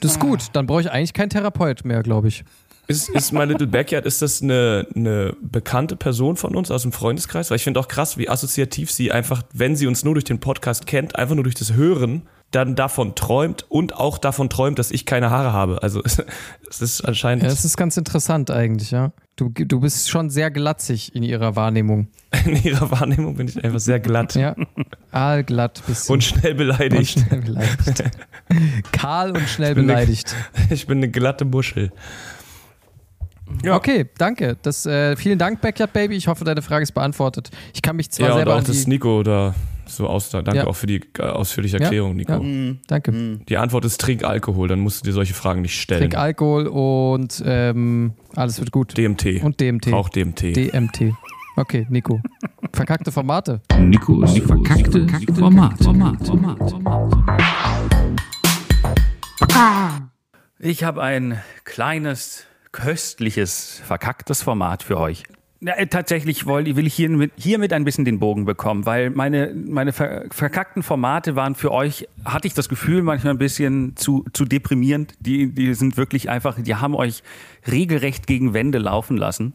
[0.00, 0.48] das ist gut.
[0.52, 2.44] Dann brauche ich eigentlich keinen Therapeut mehr, glaube ich.
[2.86, 6.92] Ist, ist My Little Backyard, ist das eine, eine bekannte Person von uns aus dem
[6.92, 7.50] Freundeskreis?
[7.50, 10.40] Weil ich finde auch krass, wie assoziativ sie einfach, wenn sie uns nur durch den
[10.40, 12.22] Podcast kennt, einfach nur durch das Hören,
[12.54, 15.82] dann davon träumt und auch davon träumt, dass ich keine Haare habe.
[15.82, 16.22] Also es,
[16.80, 19.12] ist anscheinend Ja, das ist ganz interessant eigentlich, ja.
[19.36, 22.06] Du, du bist schon sehr glatzig in ihrer Wahrnehmung.
[22.44, 24.54] in ihrer Wahrnehmung bin ich einfach sehr glatt Ja.
[25.10, 26.12] Aalglatt bist du.
[26.12, 27.18] und schnell Und beleidigt.
[27.20, 28.04] schnell beleidigt.
[28.92, 30.34] Kahl und schnell eine- beleidigt.
[30.70, 31.90] Ich bin eine glatte Muschel.
[33.68, 34.56] Okay, danke.
[34.62, 36.16] Das, äh, vielen Dank, Backyard Baby.
[36.16, 37.50] Ich hoffe, deine Frage ist beantwortet.
[37.74, 39.54] Ich kann mich zwar Ja, und selber auch an das Nico da
[39.86, 40.30] so aus.
[40.30, 40.66] Danke Ja.
[40.66, 42.32] auch für die äh, ausführliche Erklärung, Nico.
[42.32, 42.74] ja.
[42.86, 43.38] Danke.
[43.48, 46.00] Die Antwort ist trink Alkohol, dann musst du dir solche Fragen nicht stellen.
[46.00, 48.96] Trink Alkohol und ähm, alles wird gut.
[48.96, 49.42] DMT.
[49.42, 49.92] Und DMT.
[49.92, 50.56] Rauch DMT.
[50.56, 51.12] DMT.
[51.56, 52.20] Okay, Nico.
[52.72, 53.60] Verkackte Formate.
[53.78, 55.78] Nikos verkackte Format.
[55.82, 56.26] Format.
[56.26, 56.58] Format.
[60.58, 65.24] Ich habe ein kleines, köstliches, verkacktes Format für euch.
[65.66, 69.54] Ja, äh, tatsächlich woll- will ich hiermit, hiermit ein bisschen den Bogen bekommen, weil meine,
[69.54, 74.26] meine ver verkackten Formate waren für euch, hatte ich das Gefühl, manchmal ein bisschen zu,
[74.34, 75.14] zu deprimierend.
[75.20, 77.22] Die, die sind wirklich einfach, die haben euch
[77.66, 79.54] regelrecht gegen Wände laufen lassen.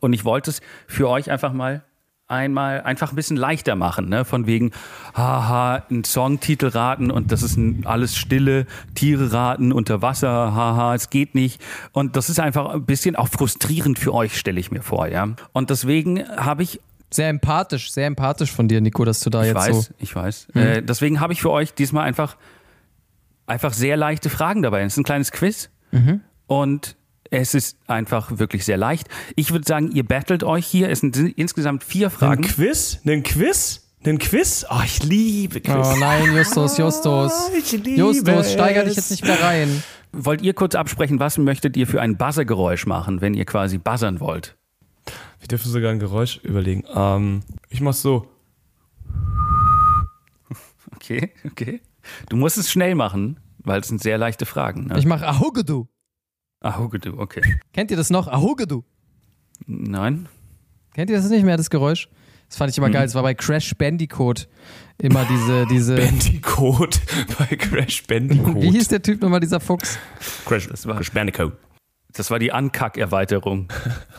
[0.00, 1.84] Und ich wollte es für euch einfach mal
[2.30, 4.24] einmal einfach ein bisschen leichter machen, ne?
[4.24, 4.70] Von wegen,
[5.14, 10.94] haha, ein Songtitel raten und das ist ein, alles Stille, Tiere raten, unter Wasser, haha,
[10.94, 11.60] es geht nicht.
[11.92, 15.28] Und das ist einfach ein bisschen auch frustrierend für euch, stelle ich mir vor, ja.
[15.52, 16.80] Und deswegen habe ich
[17.12, 19.94] Sehr empathisch, sehr empathisch von dir, Nico, dass du da ich jetzt weiß, so.
[19.98, 20.48] ich weiß.
[20.54, 22.36] Äh, deswegen habe ich für euch diesmal einfach,
[23.46, 24.82] einfach sehr leichte Fragen dabei.
[24.82, 25.70] Es ist ein kleines Quiz
[26.46, 26.96] und
[27.30, 29.08] es ist einfach wirklich sehr leicht.
[29.36, 30.90] Ich würde sagen, ihr battelt euch hier.
[30.90, 32.42] Es sind insgesamt vier Ein Fragen.
[32.42, 33.00] Quiz?
[33.06, 33.86] Ein Quiz?
[34.04, 34.66] Ein Quiz?
[34.68, 35.74] Oh, ich liebe Quiz.
[35.74, 37.50] Oh nein, Justus, Justus.
[37.56, 39.82] ich liebe Justus, steiger dich jetzt nicht wieder rein.
[40.12, 44.18] Wollt ihr kurz absprechen, was möchtet ihr für ein Buzzergeräusch machen, wenn ihr quasi buzzern
[44.18, 44.56] wollt?
[45.38, 46.84] Wir dürfen sogar ein Geräusch überlegen.
[46.92, 48.26] Ähm, ich mach's so.
[50.96, 51.80] Okay, okay.
[52.28, 54.86] Du musst es schnell machen, weil es sind sehr leichte Fragen.
[54.86, 54.98] Ne?
[54.98, 55.22] Ich mach.
[55.22, 55.40] Ah,
[56.64, 57.42] Hugedu, okay.
[57.72, 58.28] Kennt ihr das noch?
[58.28, 58.82] Ahugedu.
[59.66, 60.28] Nein?
[60.94, 62.08] Kennt ihr das nicht mehr, das Geräusch?
[62.48, 63.04] Das fand ich immer geil.
[63.04, 64.48] Das war bei Crash Bandicoot
[64.98, 65.96] immer diese, diese.
[65.96, 67.00] Bandicoot
[67.38, 68.60] bei Crash Bandicoot.
[68.60, 69.98] Wie hieß der Typ nochmal, dieser Fuchs?
[70.46, 71.52] Crash, Das war- Crash Bandicoot.
[72.12, 73.68] Das war die Ankack-Erweiterung.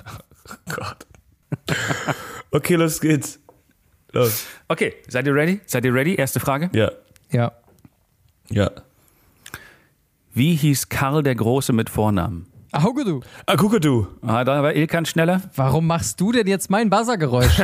[0.73, 1.05] Gott.
[2.51, 3.39] Okay, los geht's.
[4.13, 4.45] Los.
[4.69, 5.59] Okay, seid ihr ready?
[5.65, 6.15] Seid ihr ready?
[6.15, 6.69] Erste Frage.
[6.73, 6.91] Ja.
[7.31, 7.51] Ja.
[8.49, 8.71] Ja.
[10.33, 12.47] Wie hieß Karl der Große mit Vornamen?
[12.73, 13.19] Ahugedu.
[13.47, 14.07] Ah, gucke du.
[14.21, 15.41] Ah, da war Ilkan schneller.
[15.55, 17.59] Warum machst du denn jetzt mein Buzzergeräusch?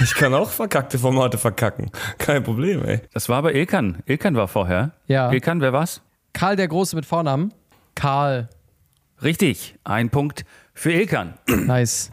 [0.00, 1.90] Ich kann auch verkackte Formate verkacken.
[2.18, 3.00] Kein Problem, ey.
[3.14, 4.02] Das war aber Ilkan.
[4.06, 4.92] Ilkan war vorher.
[5.06, 5.32] Ja.
[5.32, 6.02] Ilkan, wer war's?
[6.34, 7.52] Karl der Große mit Vornamen?
[7.94, 8.48] Karl.
[9.22, 9.76] Richtig.
[9.84, 10.44] Ein Punkt
[10.74, 11.34] für Ilkan.
[11.48, 12.12] Nice.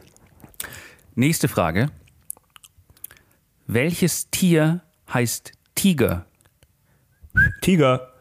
[1.14, 1.90] Nächste Frage.
[3.68, 4.82] Welches Tier
[5.14, 6.26] heißt Tiger?
[7.62, 8.14] Tiger.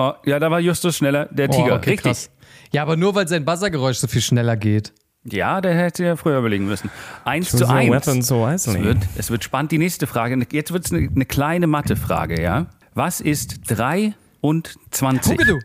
[0.00, 1.26] Oh, ja, da war Justus schneller.
[1.26, 1.74] Der Tiger.
[1.74, 2.12] Oh, okay, Richtig.
[2.12, 2.30] krass.
[2.72, 4.94] Ja, aber nur weil sein Buzzergeräusch so viel schneller geht.
[5.24, 6.88] Ja, der hätte ja früher überlegen müssen.
[7.26, 8.26] Eins zu eins.
[8.26, 9.72] so Es wird, es wird spannend.
[9.72, 10.38] Die nächste Frage.
[10.52, 12.68] Jetzt wird es eine, eine kleine Mathefrage, ja?
[12.94, 15.36] Was ist 3 und 20?
[15.36, 15.58] Gucke du.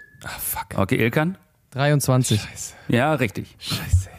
[0.76, 1.38] Okay, Ilkan?
[1.72, 2.42] 23.
[2.90, 3.56] Ja, richtig.
[3.58, 4.10] Scheiße.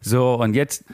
[0.00, 0.84] So, und jetzt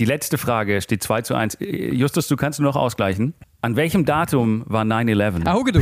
[0.00, 0.80] die letzte Frage.
[0.80, 1.58] Steht 2 zu 1.
[1.60, 3.34] Justus, du kannst nur noch ausgleichen.
[3.62, 5.42] An welchem Datum war 9-11?
[5.44, 5.80] Ah, Huge du.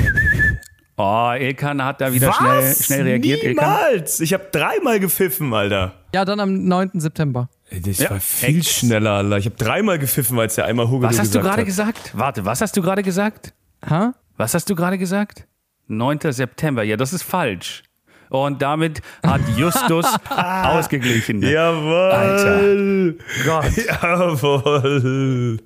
[1.00, 3.42] Oh, Ilkan hat da wieder schnell, schnell reagiert.
[3.44, 3.64] Ilkan.
[3.64, 4.18] Niemals!
[4.20, 5.92] Ich habe dreimal gepfiffen, Alter.
[6.12, 6.90] Ja, dann am 9.
[6.94, 7.48] September.
[7.70, 8.68] Das Ja, war viel echt?
[8.70, 9.38] schneller, Alter.
[9.38, 12.10] Ich habe dreimal gepfiffen, weil es ja einmal Hugo Was hast du gerade gesagt?
[12.14, 13.54] Warte, was hast du gerade gesagt?
[13.88, 14.12] Ha?
[14.36, 15.46] Was hast du gerade gesagt?
[15.86, 16.18] 9.
[16.32, 16.82] September.
[16.82, 17.84] Ja, das ist falsch.
[18.30, 21.40] Und damit hat Justus ausgeglichen.
[21.42, 23.18] Jawohl!
[23.46, 23.72] Gott.
[24.02, 25.58] Jawohl!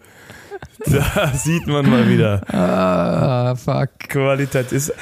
[0.87, 2.43] Da sieht man mal wieder.
[2.53, 3.91] Ah, fuck.
[4.09, 4.93] Qualität ist.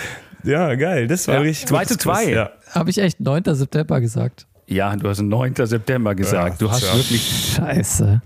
[0.44, 1.06] Ja, geil.
[1.06, 1.68] Das war Ja, richtig.
[1.68, 2.24] zwei zu gutes zwei.
[2.24, 2.50] Quiz, Ja.
[2.74, 3.42] Habe ich echt 9.
[3.54, 4.46] September gesagt?
[4.66, 5.54] Ja, du hast 9.
[5.66, 6.52] September gesagt.
[6.60, 6.94] Ja, du hast tja.
[6.94, 7.54] wirklich.
[7.56, 8.22] Scheiße.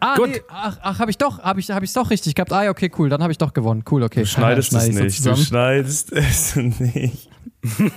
[0.00, 0.28] Ah, Gut.
[0.28, 2.52] Nee, ach, ach habe ich doch, habe ich, hab ich's doch richtig gehabt.
[2.52, 3.84] Ah, ja, okay, cool, dann habe ich doch gewonnen.
[3.90, 4.20] Cool, okay.
[4.20, 5.40] Du schneidest Schneid es ich so nicht.
[5.42, 7.28] Du schneidest es nicht.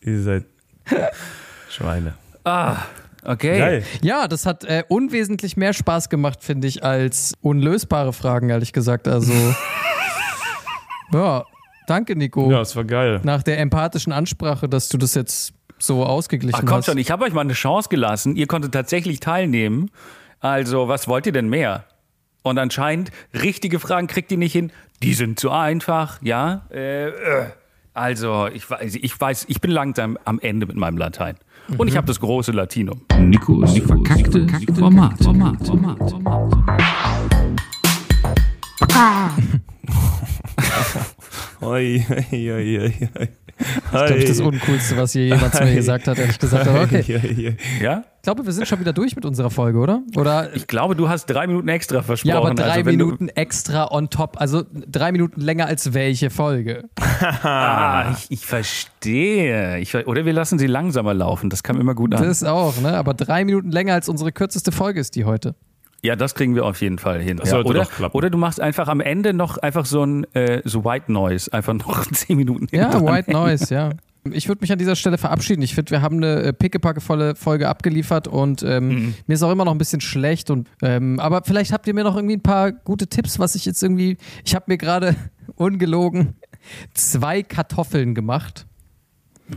[0.00, 0.44] Ihr seid
[1.68, 2.14] Schweine.
[2.44, 2.76] Ah,
[3.26, 3.58] okay.
[3.58, 3.84] Geil.
[4.02, 9.08] Ja, das hat äh, unwesentlich mehr Spaß gemacht, finde ich, als unlösbare Fragen, ehrlich gesagt.
[9.08, 9.32] Also,
[11.12, 11.44] ja,
[11.86, 12.50] danke, Nico.
[12.50, 13.20] Ja, es war geil.
[13.24, 16.86] Nach der empathischen Ansprache, dass du das jetzt so ausgeglichen Ach komm hast.
[16.86, 18.36] schon, ich habe euch mal eine Chance gelassen.
[18.36, 19.90] Ihr konntet tatsächlich teilnehmen.
[20.40, 21.84] Also, was wollt ihr denn mehr?
[22.42, 24.70] Und anscheinend, richtige Fragen kriegt ihr nicht hin.
[25.02, 26.66] Die sind zu einfach, ja?
[26.70, 27.46] Äh, äh.
[27.92, 31.36] Also, ich weiß, ich weiß, ich bin langsam am Ende mit meinem Latein.
[31.78, 33.00] Und ich habe das große Latinum.
[33.18, 34.46] Nikos verkackte
[34.78, 35.18] Format.
[35.22, 35.66] Format.
[35.66, 35.98] Format.
[35.98, 36.36] Format.
[41.62, 42.78] Oi, oi, oi,
[43.18, 43.28] oi,
[43.92, 44.06] oi.
[44.06, 46.68] glaube ich, das Uncoolste, was je jemand zu mir gesagt hat, ehrlich gesagt.
[46.68, 47.56] Aber okay.
[47.80, 48.04] Ja?
[48.16, 50.02] Ich glaube, wir sind schon wieder durch mit unserer Folge, oder?
[50.16, 52.28] Oder Ich glaube, du hast drei Minuten extra versprochen.
[52.28, 54.40] ja, aber drei also, Minuten extra on top.
[54.40, 56.88] Also drei Minuten länger als welche Folge?
[57.42, 59.78] Ah, ich, ich verstehe.
[59.78, 61.50] Ich, oder wir lassen sie langsamer laufen.
[61.50, 62.22] Das kam immer gut an.
[62.22, 62.96] Das auch, ne?
[62.96, 65.54] Aber drei Minuten länger als unsere kürzeste Folge ist die heute.
[66.04, 67.38] Ja, das kriegen wir auf jeden Fall hin.
[67.38, 68.16] Das ja, oder, doch klappen.
[68.16, 71.74] oder du machst einfach am Ende noch einfach so ein äh, so White Noise, einfach
[71.74, 73.00] noch zehn Minuten Ja.
[73.02, 73.90] White Noise, ja.
[74.32, 75.62] Ich würde mich an dieser Stelle verabschieden.
[75.62, 79.14] Ich finde, wir haben eine äh, pickepackevolle Folge abgeliefert und ähm, Mhm.
[79.28, 80.50] mir ist auch immer noch ein bisschen schlecht.
[80.50, 83.64] Und, ähm, aber vielleicht habt ihr mir noch irgendwie ein paar gute Tipps, was ich
[83.64, 84.16] jetzt irgendwie.
[84.44, 85.14] Ich habe mir gerade
[85.54, 86.34] ungelogen
[86.92, 88.66] zwei Kartoffeln gemacht.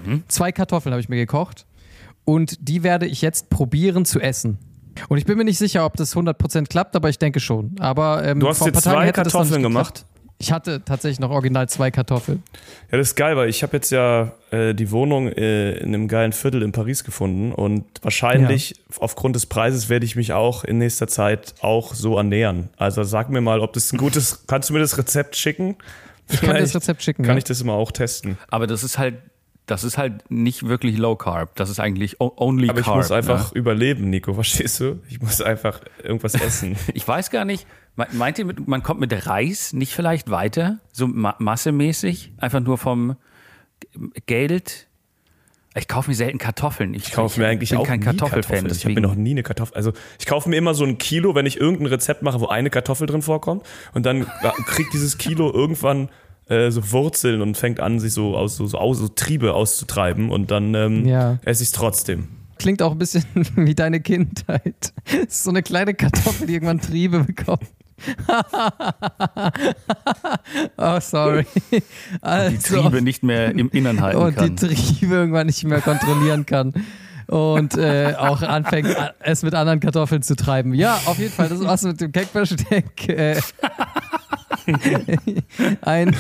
[0.05, 0.23] Mhm.
[0.27, 1.65] Zwei Kartoffeln habe ich mir gekocht
[2.23, 4.59] und die werde ich jetzt probieren zu essen.
[5.07, 7.75] Und ich bin mir nicht sicher, ob das 100% klappt, aber ich denke schon.
[7.79, 10.05] Aber ähm, Du hast jetzt zwei Kartoffeln gemacht?
[10.41, 12.43] Ich hatte tatsächlich noch original zwei Kartoffeln.
[12.89, 16.07] Ja, das ist geil, weil ich habe jetzt ja äh, die Wohnung äh, in einem
[16.07, 20.77] geilen Viertel in Paris gefunden und wahrscheinlich aufgrund des Preises werde ich mich auch in
[20.77, 22.69] nächster Zeit auch so ernähren.
[22.77, 25.75] Also sag mir mal, ob das ein gutes, kannst du mir das Rezept schicken?
[26.29, 27.23] Ich kann dir das Vielleicht Rezept schicken.
[27.23, 27.39] Kann ja.
[27.39, 28.37] ich das immer auch testen.
[28.49, 29.15] Aber das ist halt,
[29.69, 31.55] das ist halt nicht wirklich Low Carb.
[31.55, 32.97] Das ist eigentlich Only Aber ich Carb.
[32.97, 33.57] muss einfach Ne?
[33.59, 34.99] überleben, Nico, verstehst du?
[35.09, 36.75] Ich muss einfach irgendwas essen.
[36.93, 37.67] Ich weiß gar nicht.
[37.95, 42.77] me- Meint ihr, man kommt mit Reis nicht vielleicht weiter, so ma massemäßig, einfach nur
[42.77, 43.15] vom
[44.25, 44.87] Geld?
[45.75, 46.93] Ich kaufe mir selten Kartoffeln.
[46.95, 48.65] Ich, Ich kaufe mir eigentlich bin auch kein Kartoffelfan.
[48.65, 49.75] Ich habe mir noch nie eine Kartoffel.
[49.75, 52.69] Also ich kaufe mir immer so ein Kilo, wenn ich irgendein Rezept mache, wo eine
[52.71, 53.63] Kartoffel drin vorkommt.
[53.93, 54.25] Und dann
[54.65, 56.09] kriegt dieses Kilo irgendwann
[56.49, 60.29] äh, so Wurzeln und fängt an, sich so aus so, so, aus, so Triebe auszutreiben.
[60.29, 61.39] Und dann ähm, Ja.
[61.45, 62.27] esse ich es trotzdem.
[62.57, 63.23] Klingt auch ein bisschen
[63.55, 64.93] wie deine Kindheit.
[65.29, 67.63] So eine kleine Kartoffel, die irgendwann Triebe bekommt.
[70.77, 71.45] oh, sorry.
[71.71, 71.81] die
[72.21, 74.55] Also, Triebe nicht mehr im Innern halten und die kann.
[74.57, 76.73] Triebe irgendwann nicht mehr kontrollieren kann.
[77.27, 78.87] Und äh, auch anfängt,
[79.19, 80.73] es mit anderen Kartoffeln zu treiben.
[80.73, 83.07] Ja, auf jeden Fall, das war's mit dem Keckversteck.
[83.07, 83.39] Äh,
[85.81, 86.15] ein,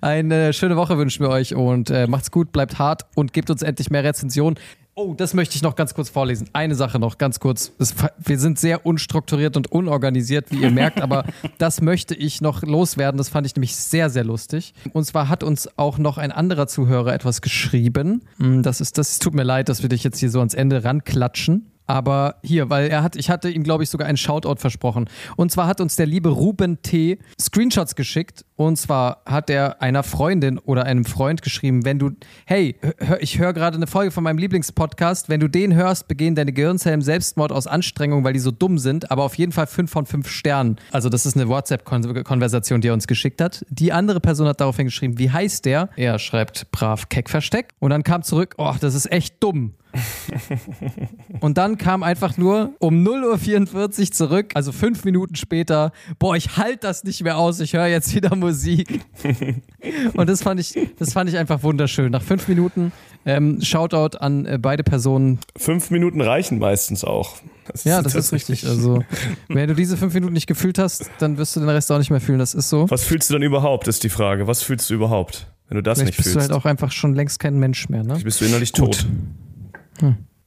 [0.00, 3.62] eine schöne Woche wünschen wir euch und äh, macht's gut, bleibt hart und gebt uns
[3.62, 4.58] endlich mehr Rezensionen.
[5.00, 6.50] Oh, das möchte ich noch ganz kurz vorlesen.
[6.52, 7.70] Eine Sache noch, ganz kurz.
[7.78, 11.24] Das, wir sind sehr unstrukturiert und unorganisiert, wie ihr merkt, aber
[11.58, 13.16] das möchte ich noch loswerden.
[13.16, 14.74] Das fand ich nämlich sehr, sehr lustig.
[14.92, 18.24] Und zwar hat uns auch noch ein anderer Zuhörer etwas geschrieben.
[18.38, 20.82] Hm, Das ist, das tut mir leid, dass wir dich jetzt hier so ans Ende
[20.82, 21.70] ranklatschen.
[21.88, 25.08] Aber hier, weil er hat, ich hatte ihm, glaube ich, sogar einen Shoutout versprochen.
[25.36, 27.18] Und zwar hat uns der liebe Ruben T.
[27.40, 32.10] Screenshots geschickt Und zwar hat er einer Freundin oder einem Freund geschrieben, wenn du,
[32.44, 36.34] hey, hör, ich höre gerade eine Folge von meinem Lieblingspodcast, wenn du den hörst, begehen
[36.34, 39.90] deine Gehirnzellen Selbstmord aus Anstrengung, weil die so dumm sind, aber auf jeden Fall fünf
[39.90, 40.76] von fünf Sternen.
[40.92, 43.64] Also das ist eine WhatsApp-Konversation, die er uns geschickt hat.
[43.70, 45.88] Die andere Person hat daraufhin geschrieben, wie heißt der?
[45.96, 47.68] Er schreibt brav Keck-Versteck.
[47.78, 49.74] Und dann kam zurück, oh, das ist echt dumm.
[51.40, 56.56] Und dann kam einfach nur um 0.44 Uhr zurück, also fünf Minuten später, boah, ich
[56.56, 59.00] halte das nicht mehr aus, ich höre jetzt wieder Musik.
[60.14, 62.10] Und das fand ich, das fand ich einfach wunderschön.
[62.12, 62.92] Nach fünf Minuten,
[63.24, 65.38] ähm, Shoutout an äh, beide Personen.
[65.56, 67.36] Fünf Minuten reichen meistens auch.
[67.70, 68.66] Das Ja, das ist richtig.
[68.66, 69.04] Also,
[69.48, 72.10] wenn du diese fünf Minuten nicht gefühlt hast, dann wirst du den Rest auch nicht
[72.10, 72.38] mehr fühlen.
[72.38, 72.88] Das ist so.
[72.90, 74.46] Was fühlst du dann überhaupt, ist die Frage.
[74.46, 76.48] Was fühlst du überhaupt, wenn du das Vielleicht nicht bist fühlst?
[76.48, 78.10] du halt auch einfach schon längst kein Mensch mehr, ne?
[78.10, 79.00] Vielleicht bist du innerlich Gut.
[79.00, 79.06] tot.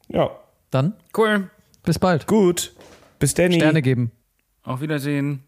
[0.09, 0.29] Ja,
[0.71, 1.49] Dann, Cool.
[1.83, 2.27] bis bald.
[2.27, 2.73] gut.
[3.19, 3.55] Bis Danny.
[3.55, 4.11] Sterne geben.
[4.63, 5.43] Auf Wiedersehen.